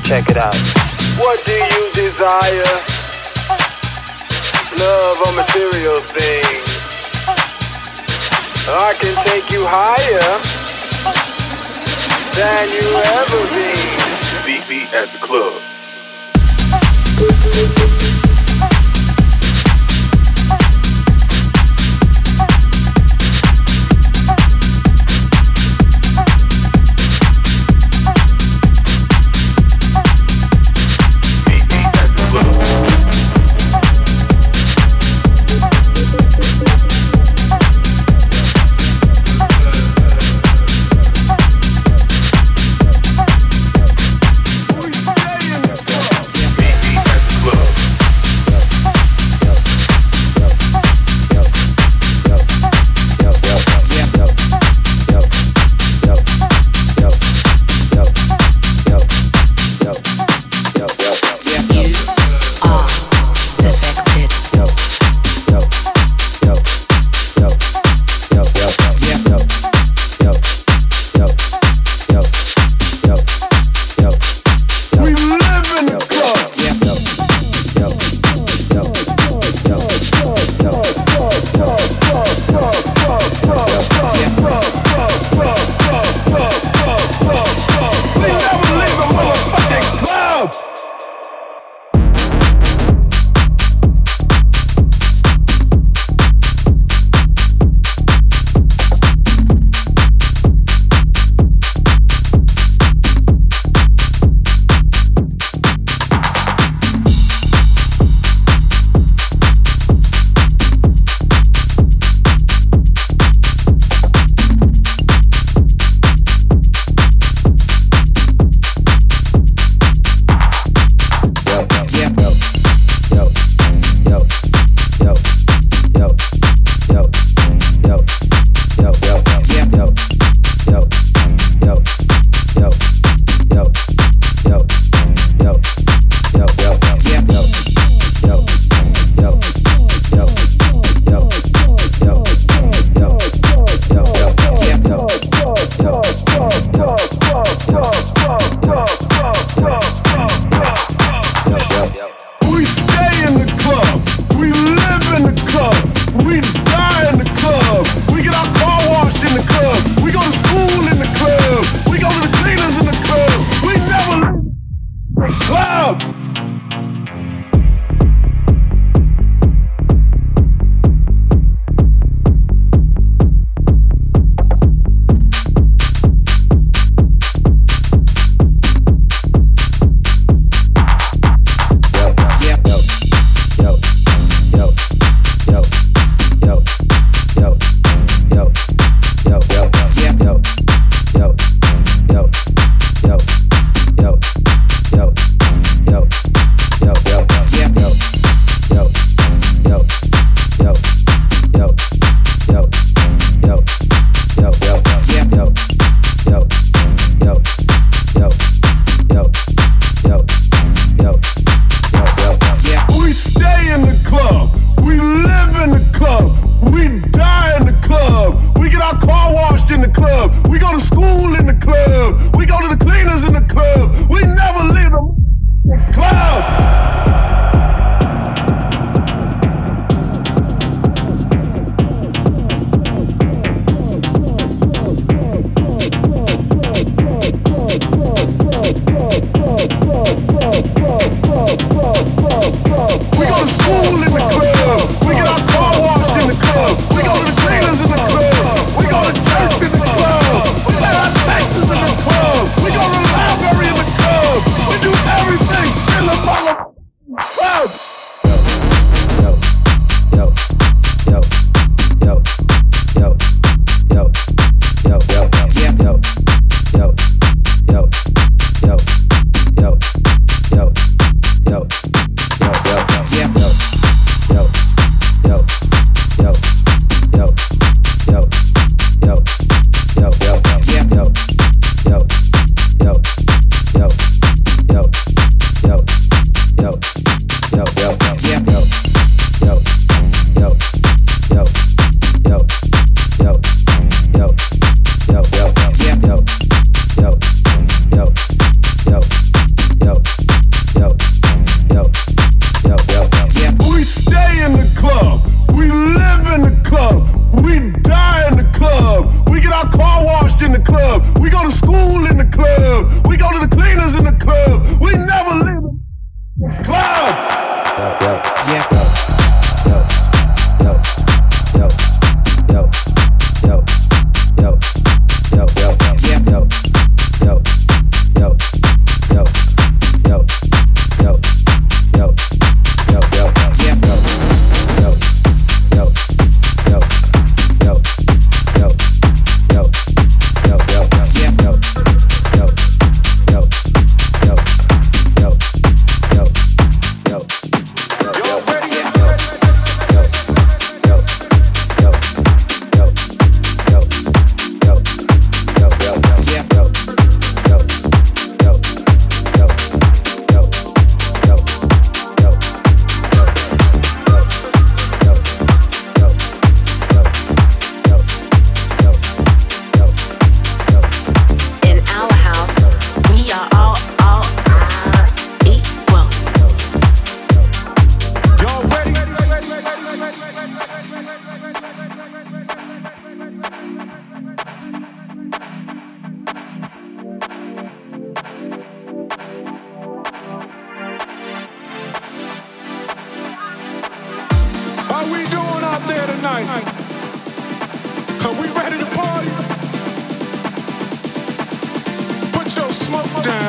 Check 0.09 0.30
it 0.30 0.39
out. 0.39 0.56
What 1.20 1.44
do 1.44 1.52
you 1.52 1.93
desire? 1.93 2.64
Love 4.80 5.20
or 5.20 5.32
material 5.36 6.01
things? 6.01 6.68
I 8.70 8.94
can 8.98 9.12
take 9.26 9.52
you 9.52 9.66
higher 9.68 10.40
than 12.40 12.72
you 12.72 12.89
ever 13.20 13.43
be. 13.52 13.68
Beat 14.47 14.64
me 14.70 14.89
at 14.97 15.12
the 15.12 15.18
club. 15.18 15.67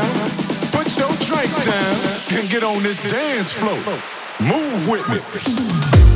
down, 0.02 0.30
put 0.72 0.98
your 0.98 1.12
drink 1.28 1.52
down, 1.64 2.40
and 2.40 2.50
get 2.50 2.64
on 2.64 2.84
this 2.84 3.00
dance 3.10 3.52
floor. 3.52 3.78
Move 4.40 4.88
with 4.88 5.08
me. 5.10 6.09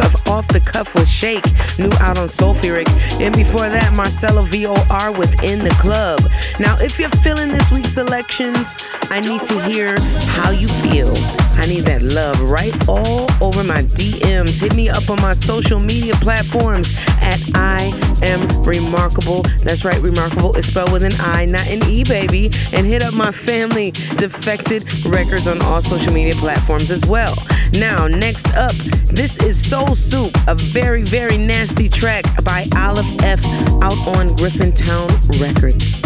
Of 0.00 0.28
Off 0.28 0.48
the 0.48 0.60
Cuff 0.60 0.94
with 0.94 1.08
Shake, 1.08 1.44
new 1.78 1.90
out 2.00 2.18
on 2.18 2.28
Soulfuric. 2.28 2.88
And 3.20 3.34
before 3.34 3.68
that, 3.68 3.92
Marcello 3.94 4.42
VOR 4.42 5.12
within 5.12 5.58
the 5.60 5.74
club. 5.80 6.20
Now, 6.58 6.76
if 6.78 6.98
you're 6.98 7.08
feeling 7.08 7.48
this 7.48 7.70
week's 7.70 7.92
selections, 7.92 8.78
I 9.10 9.20
need 9.20 9.42
to 9.42 9.60
hear 9.62 9.98
how 10.36 10.50
you 10.50 10.68
feel. 10.68 11.14
I 11.60 11.66
need 11.66 11.84
that 11.84 12.00
love 12.00 12.40
right 12.40 12.72
all 12.88 13.28
over 13.42 13.62
my 13.62 13.82
DMs. 13.82 14.58
Hit 14.58 14.74
me 14.74 14.88
up 14.88 15.10
on 15.10 15.20
my 15.20 15.34
social 15.34 15.78
media 15.78 16.14
platforms 16.14 16.88
at 17.20 17.38
I 17.54 17.92
am 18.22 18.48
Rimarkable. 18.64 19.46
That's 19.62 19.84
right, 19.84 20.00
Rimarkable 20.00 20.56
is 20.56 20.66
spelled 20.68 20.90
with 20.90 21.02
an 21.02 21.12
I, 21.18 21.44
not 21.44 21.66
an 21.68 21.84
E, 21.84 22.02
baby. 22.02 22.50
And 22.72 22.86
hit 22.86 23.02
up 23.02 23.12
my 23.12 23.30
family, 23.30 23.90
Defected 23.90 24.90
Records, 25.04 25.46
on 25.46 25.60
all 25.60 25.82
social 25.82 26.14
media 26.14 26.34
platforms 26.34 26.90
as 26.90 27.04
well. 27.04 27.36
Now, 27.74 28.08
next 28.08 28.48
up, 28.56 28.74
this 29.12 29.36
is 29.42 29.62
Soul 29.62 29.94
Soup, 29.94 30.34
a 30.48 30.54
very, 30.54 31.02
very 31.02 31.36
nasty 31.36 31.90
track 31.90 32.24
by 32.42 32.66
Olive 32.74 33.06
F 33.22 33.44
out 33.82 33.98
on 34.16 34.34
Griffintown 34.36 35.10
Records. 35.38 36.00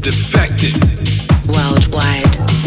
Defected. 0.00 0.74
Worldwide. 1.46 2.65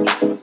easy. 0.00 0.33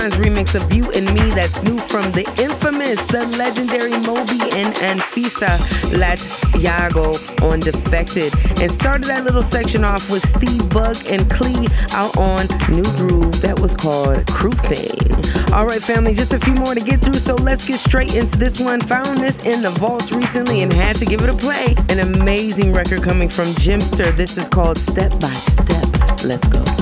Remix 0.00 0.54
of 0.54 0.72
You 0.72 0.90
and 0.92 1.04
Me 1.12 1.30
that's 1.32 1.62
new 1.62 1.78
from 1.78 2.10
the 2.12 2.24
infamous, 2.40 3.04
the 3.04 3.26
legendary 3.36 3.90
Moby 3.90 4.40
and 4.56 4.74
Anfisa 4.76 5.58
Lat 5.98 6.18
Yago 6.56 7.12
on 7.42 7.60
Defected. 7.60 8.32
And 8.62 8.72
started 8.72 9.04
that 9.08 9.24
little 9.24 9.42
section 9.42 9.84
off 9.84 10.10
with 10.10 10.26
Steve 10.26 10.68
Bug 10.70 10.96
and 11.08 11.30
Cle 11.30 11.66
out 11.90 12.16
on 12.16 12.46
Nu 12.70 12.82
Groove 12.96 13.40
that 13.42 13.58
was 13.60 13.74
called 13.74 14.26
Crew 14.28 14.52
Thing. 14.52 15.52
All 15.52 15.66
right, 15.66 15.82
family, 15.82 16.14
just 16.14 16.32
a 16.32 16.38
few 16.38 16.54
more 16.54 16.74
to 16.74 16.80
get 16.80 17.02
through, 17.02 17.20
so 17.20 17.34
let's 17.34 17.66
get 17.66 17.78
straight 17.78 18.14
into 18.14 18.38
this 18.38 18.58
one. 18.58 18.80
Found 18.80 19.18
this 19.18 19.44
in 19.44 19.60
the 19.60 19.70
vaults 19.70 20.10
recently 20.10 20.62
and 20.62 20.72
had 20.72 20.96
to 20.96 21.04
give 21.04 21.20
it 21.20 21.28
a 21.28 21.34
play. 21.34 21.74
An 21.90 22.00
amazing 22.00 22.72
record 22.72 23.02
coming 23.02 23.28
from 23.28 23.48
Jimpster. 23.48 24.16
This 24.16 24.38
is 24.38 24.48
called 24.48 24.78
Step 24.78 25.10
by 25.20 25.32
Step. 25.32 26.24
Let's 26.24 26.46
go. 26.48 26.81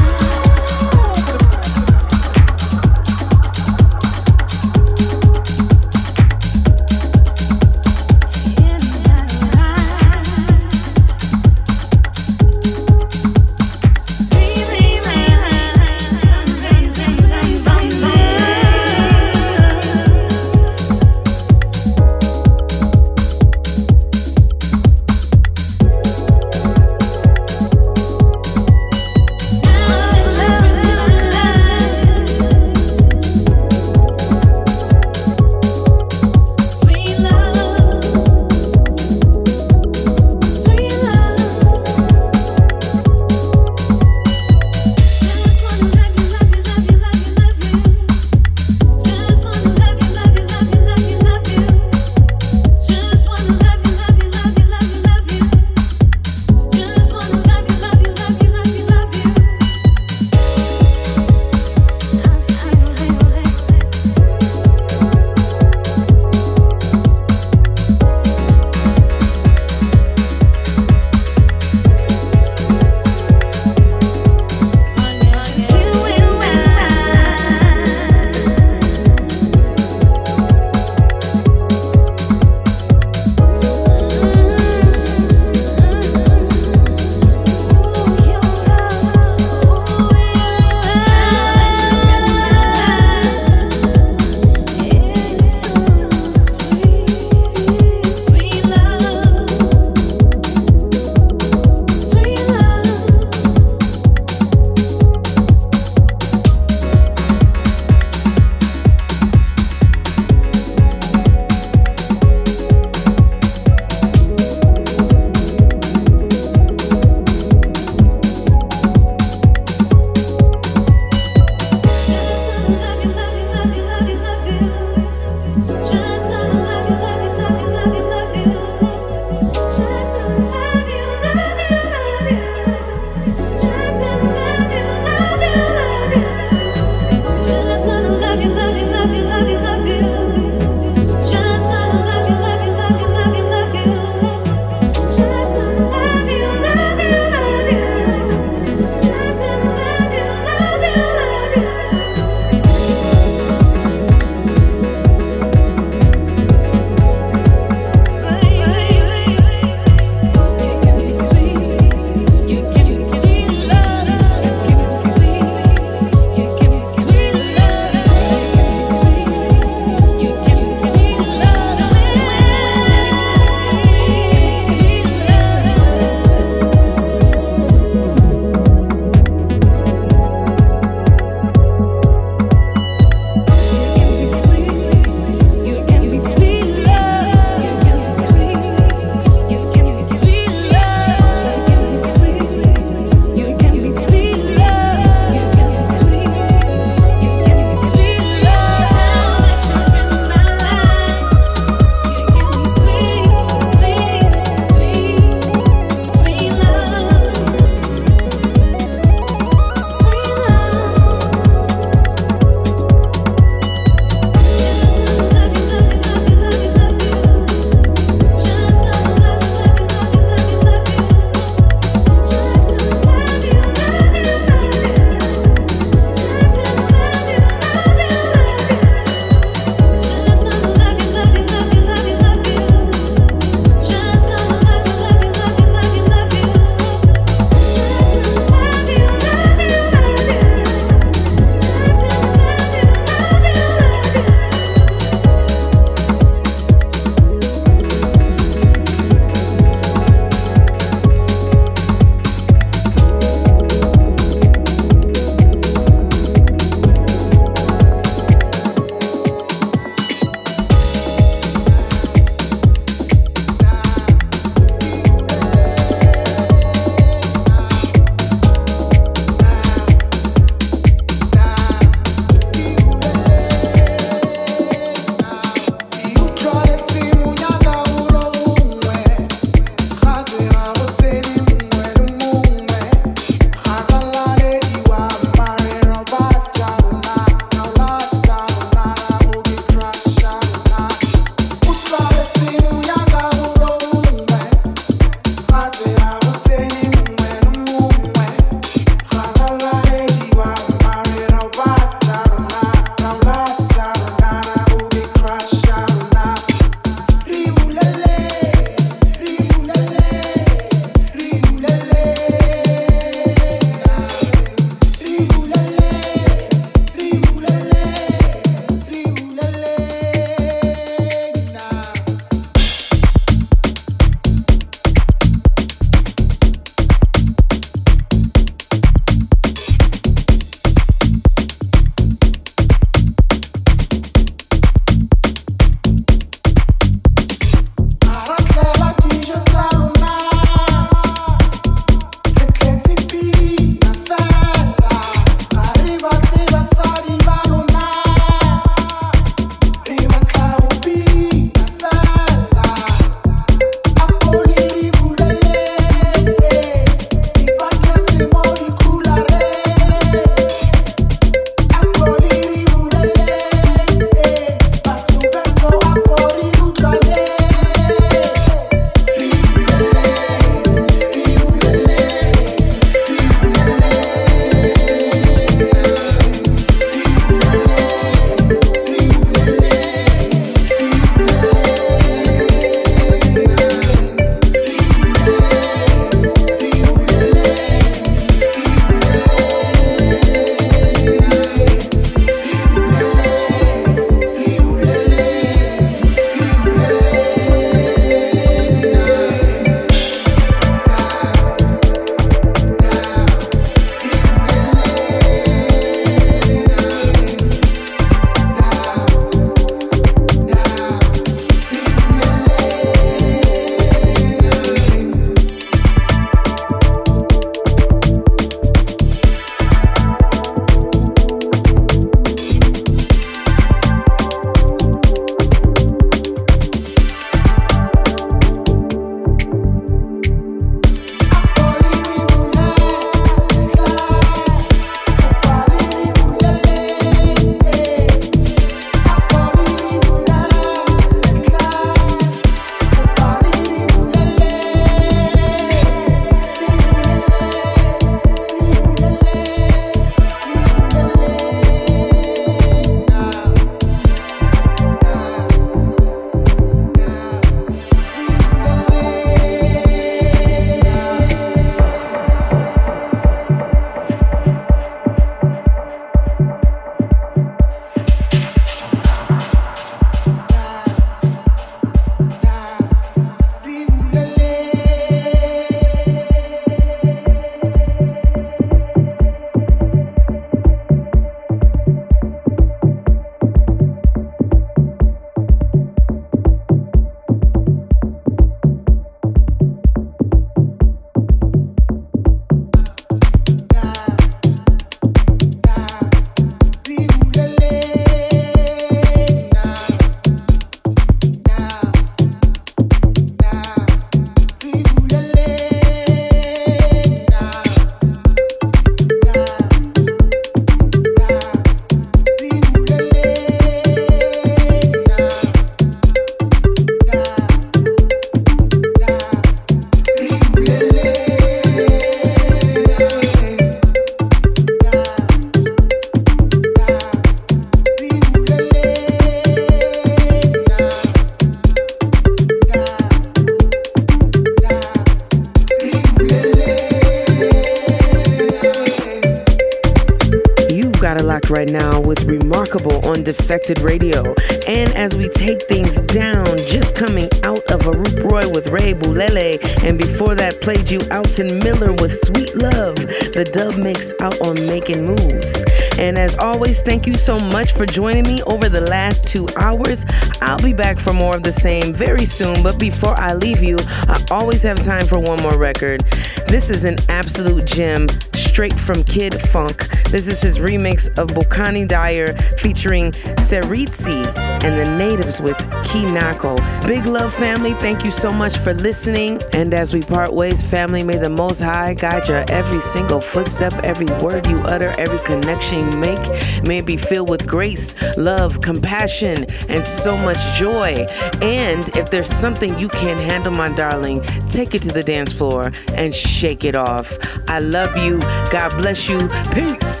On 543.66 543.74
Defected 543.74 543.78
Radio. 543.84 544.34
And 544.68 544.92
as 544.94 545.14
we 545.14 545.28
take 545.28 545.62
things 545.62 546.00
down, 546.02 546.56
just 546.58 546.94
coming 546.94 547.28
out 547.42 547.64
of 547.70 547.86
a 547.86 547.90
Aroop 547.90 548.30
Roy 548.30 548.48
with 548.48 548.68
Re 548.68 548.94
Bulele, 548.94 549.58
and 549.84 549.98
before 549.98 550.34
that 550.34 550.60
played 550.60 550.90
you 550.90 551.00
Alton 551.10 551.58
Miller 551.58 551.92
with 551.94 552.12
Sweet 552.12 552.54
Love, 552.56 552.96
the 552.96 553.48
dub 553.52 553.76
makes 553.76 554.12
out 554.20 554.40
on 554.40 554.54
Making 554.66 555.04
Moves. 555.04 555.64
And 555.98 556.18
as 556.18 556.36
always, 556.36 556.82
thank 556.82 557.06
you 557.06 557.14
so 557.14 557.38
much 557.38 557.72
for 557.72 557.86
joining 557.86 558.24
me 558.24 558.42
over 558.42 558.68
the 558.68 558.82
last 558.82 559.26
two 559.26 559.48
hours. 559.56 560.04
I'll 560.40 560.62
be 560.62 560.74
back 560.74 560.98
for 560.98 561.12
more 561.12 561.34
of 561.34 561.42
the 561.42 561.52
same 561.52 561.92
very 561.92 562.26
soon, 562.26 562.62
but 562.62 562.78
before 562.78 563.18
I 563.18 563.34
leave 563.34 563.62
you, 563.62 563.78
I 563.80 564.22
always 564.30 564.62
have 564.62 564.78
time 564.80 565.06
for 565.06 565.18
one 565.18 565.40
more 565.42 565.56
record. 565.56 566.04
This 566.48 566.70
is 566.70 566.84
an 566.84 566.96
absolute 567.08 567.66
gem 567.66 568.06
straight 568.32 568.78
from 568.78 569.02
Kid 569.04 569.34
Fonque. 569.34 569.88
This 570.10 570.28
is 570.28 570.40
his 570.40 570.58
remix 570.58 571.08
of 571.18 571.28
Bokani 571.28 571.88
Dyer 571.88 572.34
featuring 572.56 573.10
Sereetsi 573.40 574.45
and 574.64 574.78
the 574.78 574.96
Natives 574.96 575.40
with 575.40 575.56
Ke 575.84 576.06
Nako. 576.06 576.56
Big 576.86 577.06
love, 577.06 577.32
family. 577.34 577.74
Thank 577.74 578.04
you 578.04 578.10
so 578.10 578.32
much 578.32 578.56
for 578.58 578.74
listening. 578.74 579.40
And 579.52 579.74
as 579.74 579.94
we 579.94 580.02
part 580.02 580.32
ways, 580.32 580.62
family, 580.62 581.02
may 581.02 581.16
the 581.16 581.28
Most 581.28 581.60
High 581.60 581.94
guide 581.94 582.28
your 582.28 582.44
every 582.48 582.80
single 582.80 583.20
footstep, 583.20 583.72
every 583.84 584.06
word 584.22 584.46
you 584.46 584.58
utter, 584.58 584.94
every 584.98 585.18
connection 585.20 585.90
you 585.90 585.98
make. 585.98 586.18
May 586.62 586.78
it 586.78 586.86
be 586.86 586.96
filled 586.96 587.28
with 587.28 587.46
grace, 587.46 587.94
love, 588.16 588.60
compassion, 588.60 589.44
and 589.68 589.84
so 589.84 590.16
much 590.16 590.38
joy. 590.58 591.06
And 591.42 591.88
if 591.96 592.10
there's 592.10 592.30
something 592.30 592.78
you 592.78 592.88
can't 592.88 593.20
handle, 593.20 593.52
my 593.52 593.68
darling, 593.70 594.22
take 594.48 594.74
it 594.74 594.82
to 594.82 594.92
the 594.92 595.02
dance 595.02 595.32
floor 595.32 595.72
and 595.94 596.14
shake 596.14 596.64
it 596.64 596.76
off. 596.76 597.16
I 597.48 597.58
love 597.58 597.96
you. 597.96 598.20
God 598.50 598.70
bless 598.76 599.08
you. 599.08 599.18
Peace. 599.52 600.00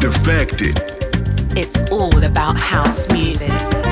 Defected. 0.00 0.95
It's 1.58 1.90
all 1.90 2.22
about 2.22 2.58
house 2.58 3.10
music. 3.10 3.85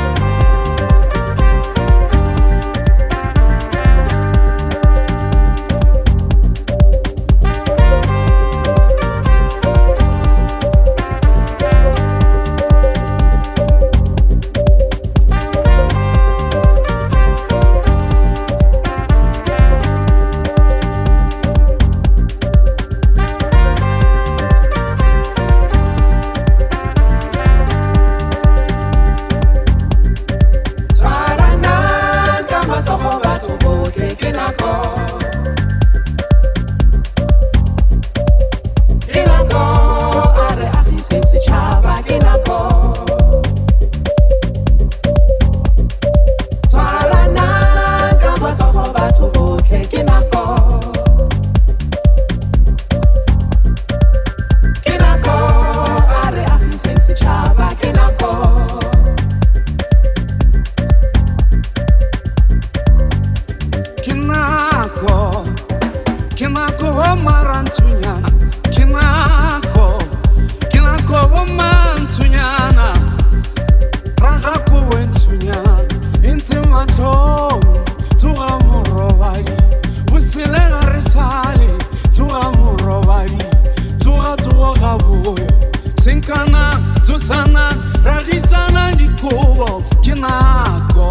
senkana 86.05 86.65
tsosana 87.03 87.65
ragisana 88.05 88.93
dikobo 88.99 89.83
ke 90.05 90.15
nako 90.15 91.09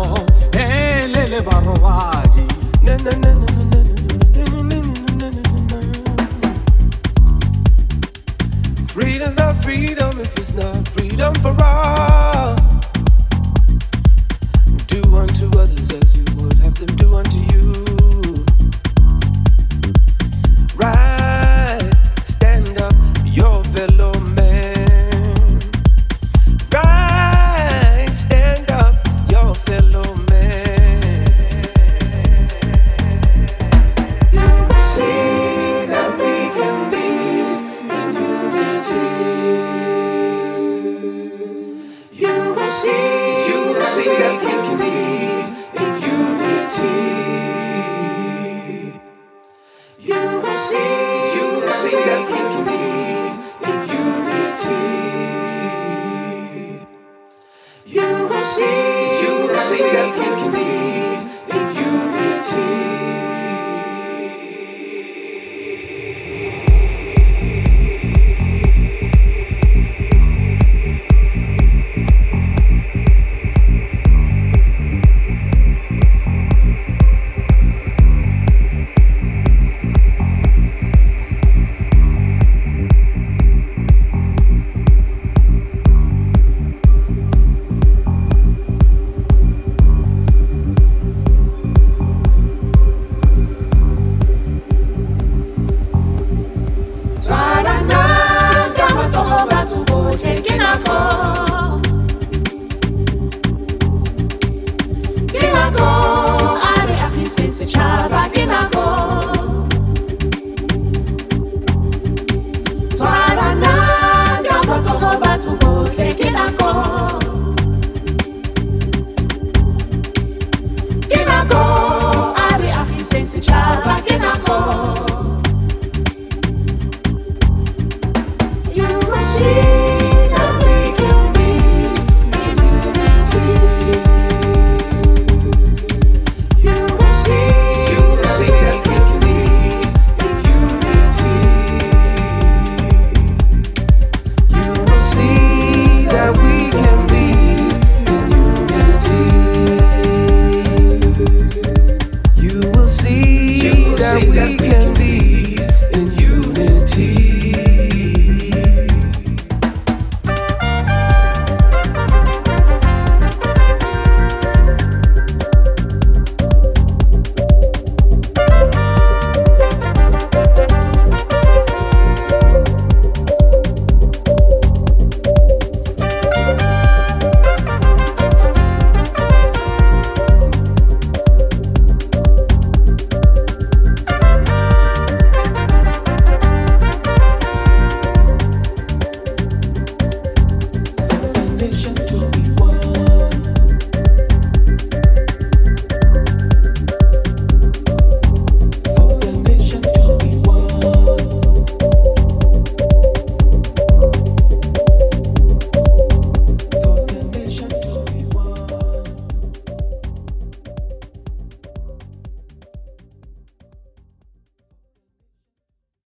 elele 0.53 1.41
barobadi 1.47 2.45
Freedom's 8.93 9.37
not 9.37 9.63
freedom 9.63 10.11
if 10.21 10.37
it's 10.37 10.53
not 10.53 10.87
freedom 10.89 11.33
for 11.41 11.55
all. 11.63 12.62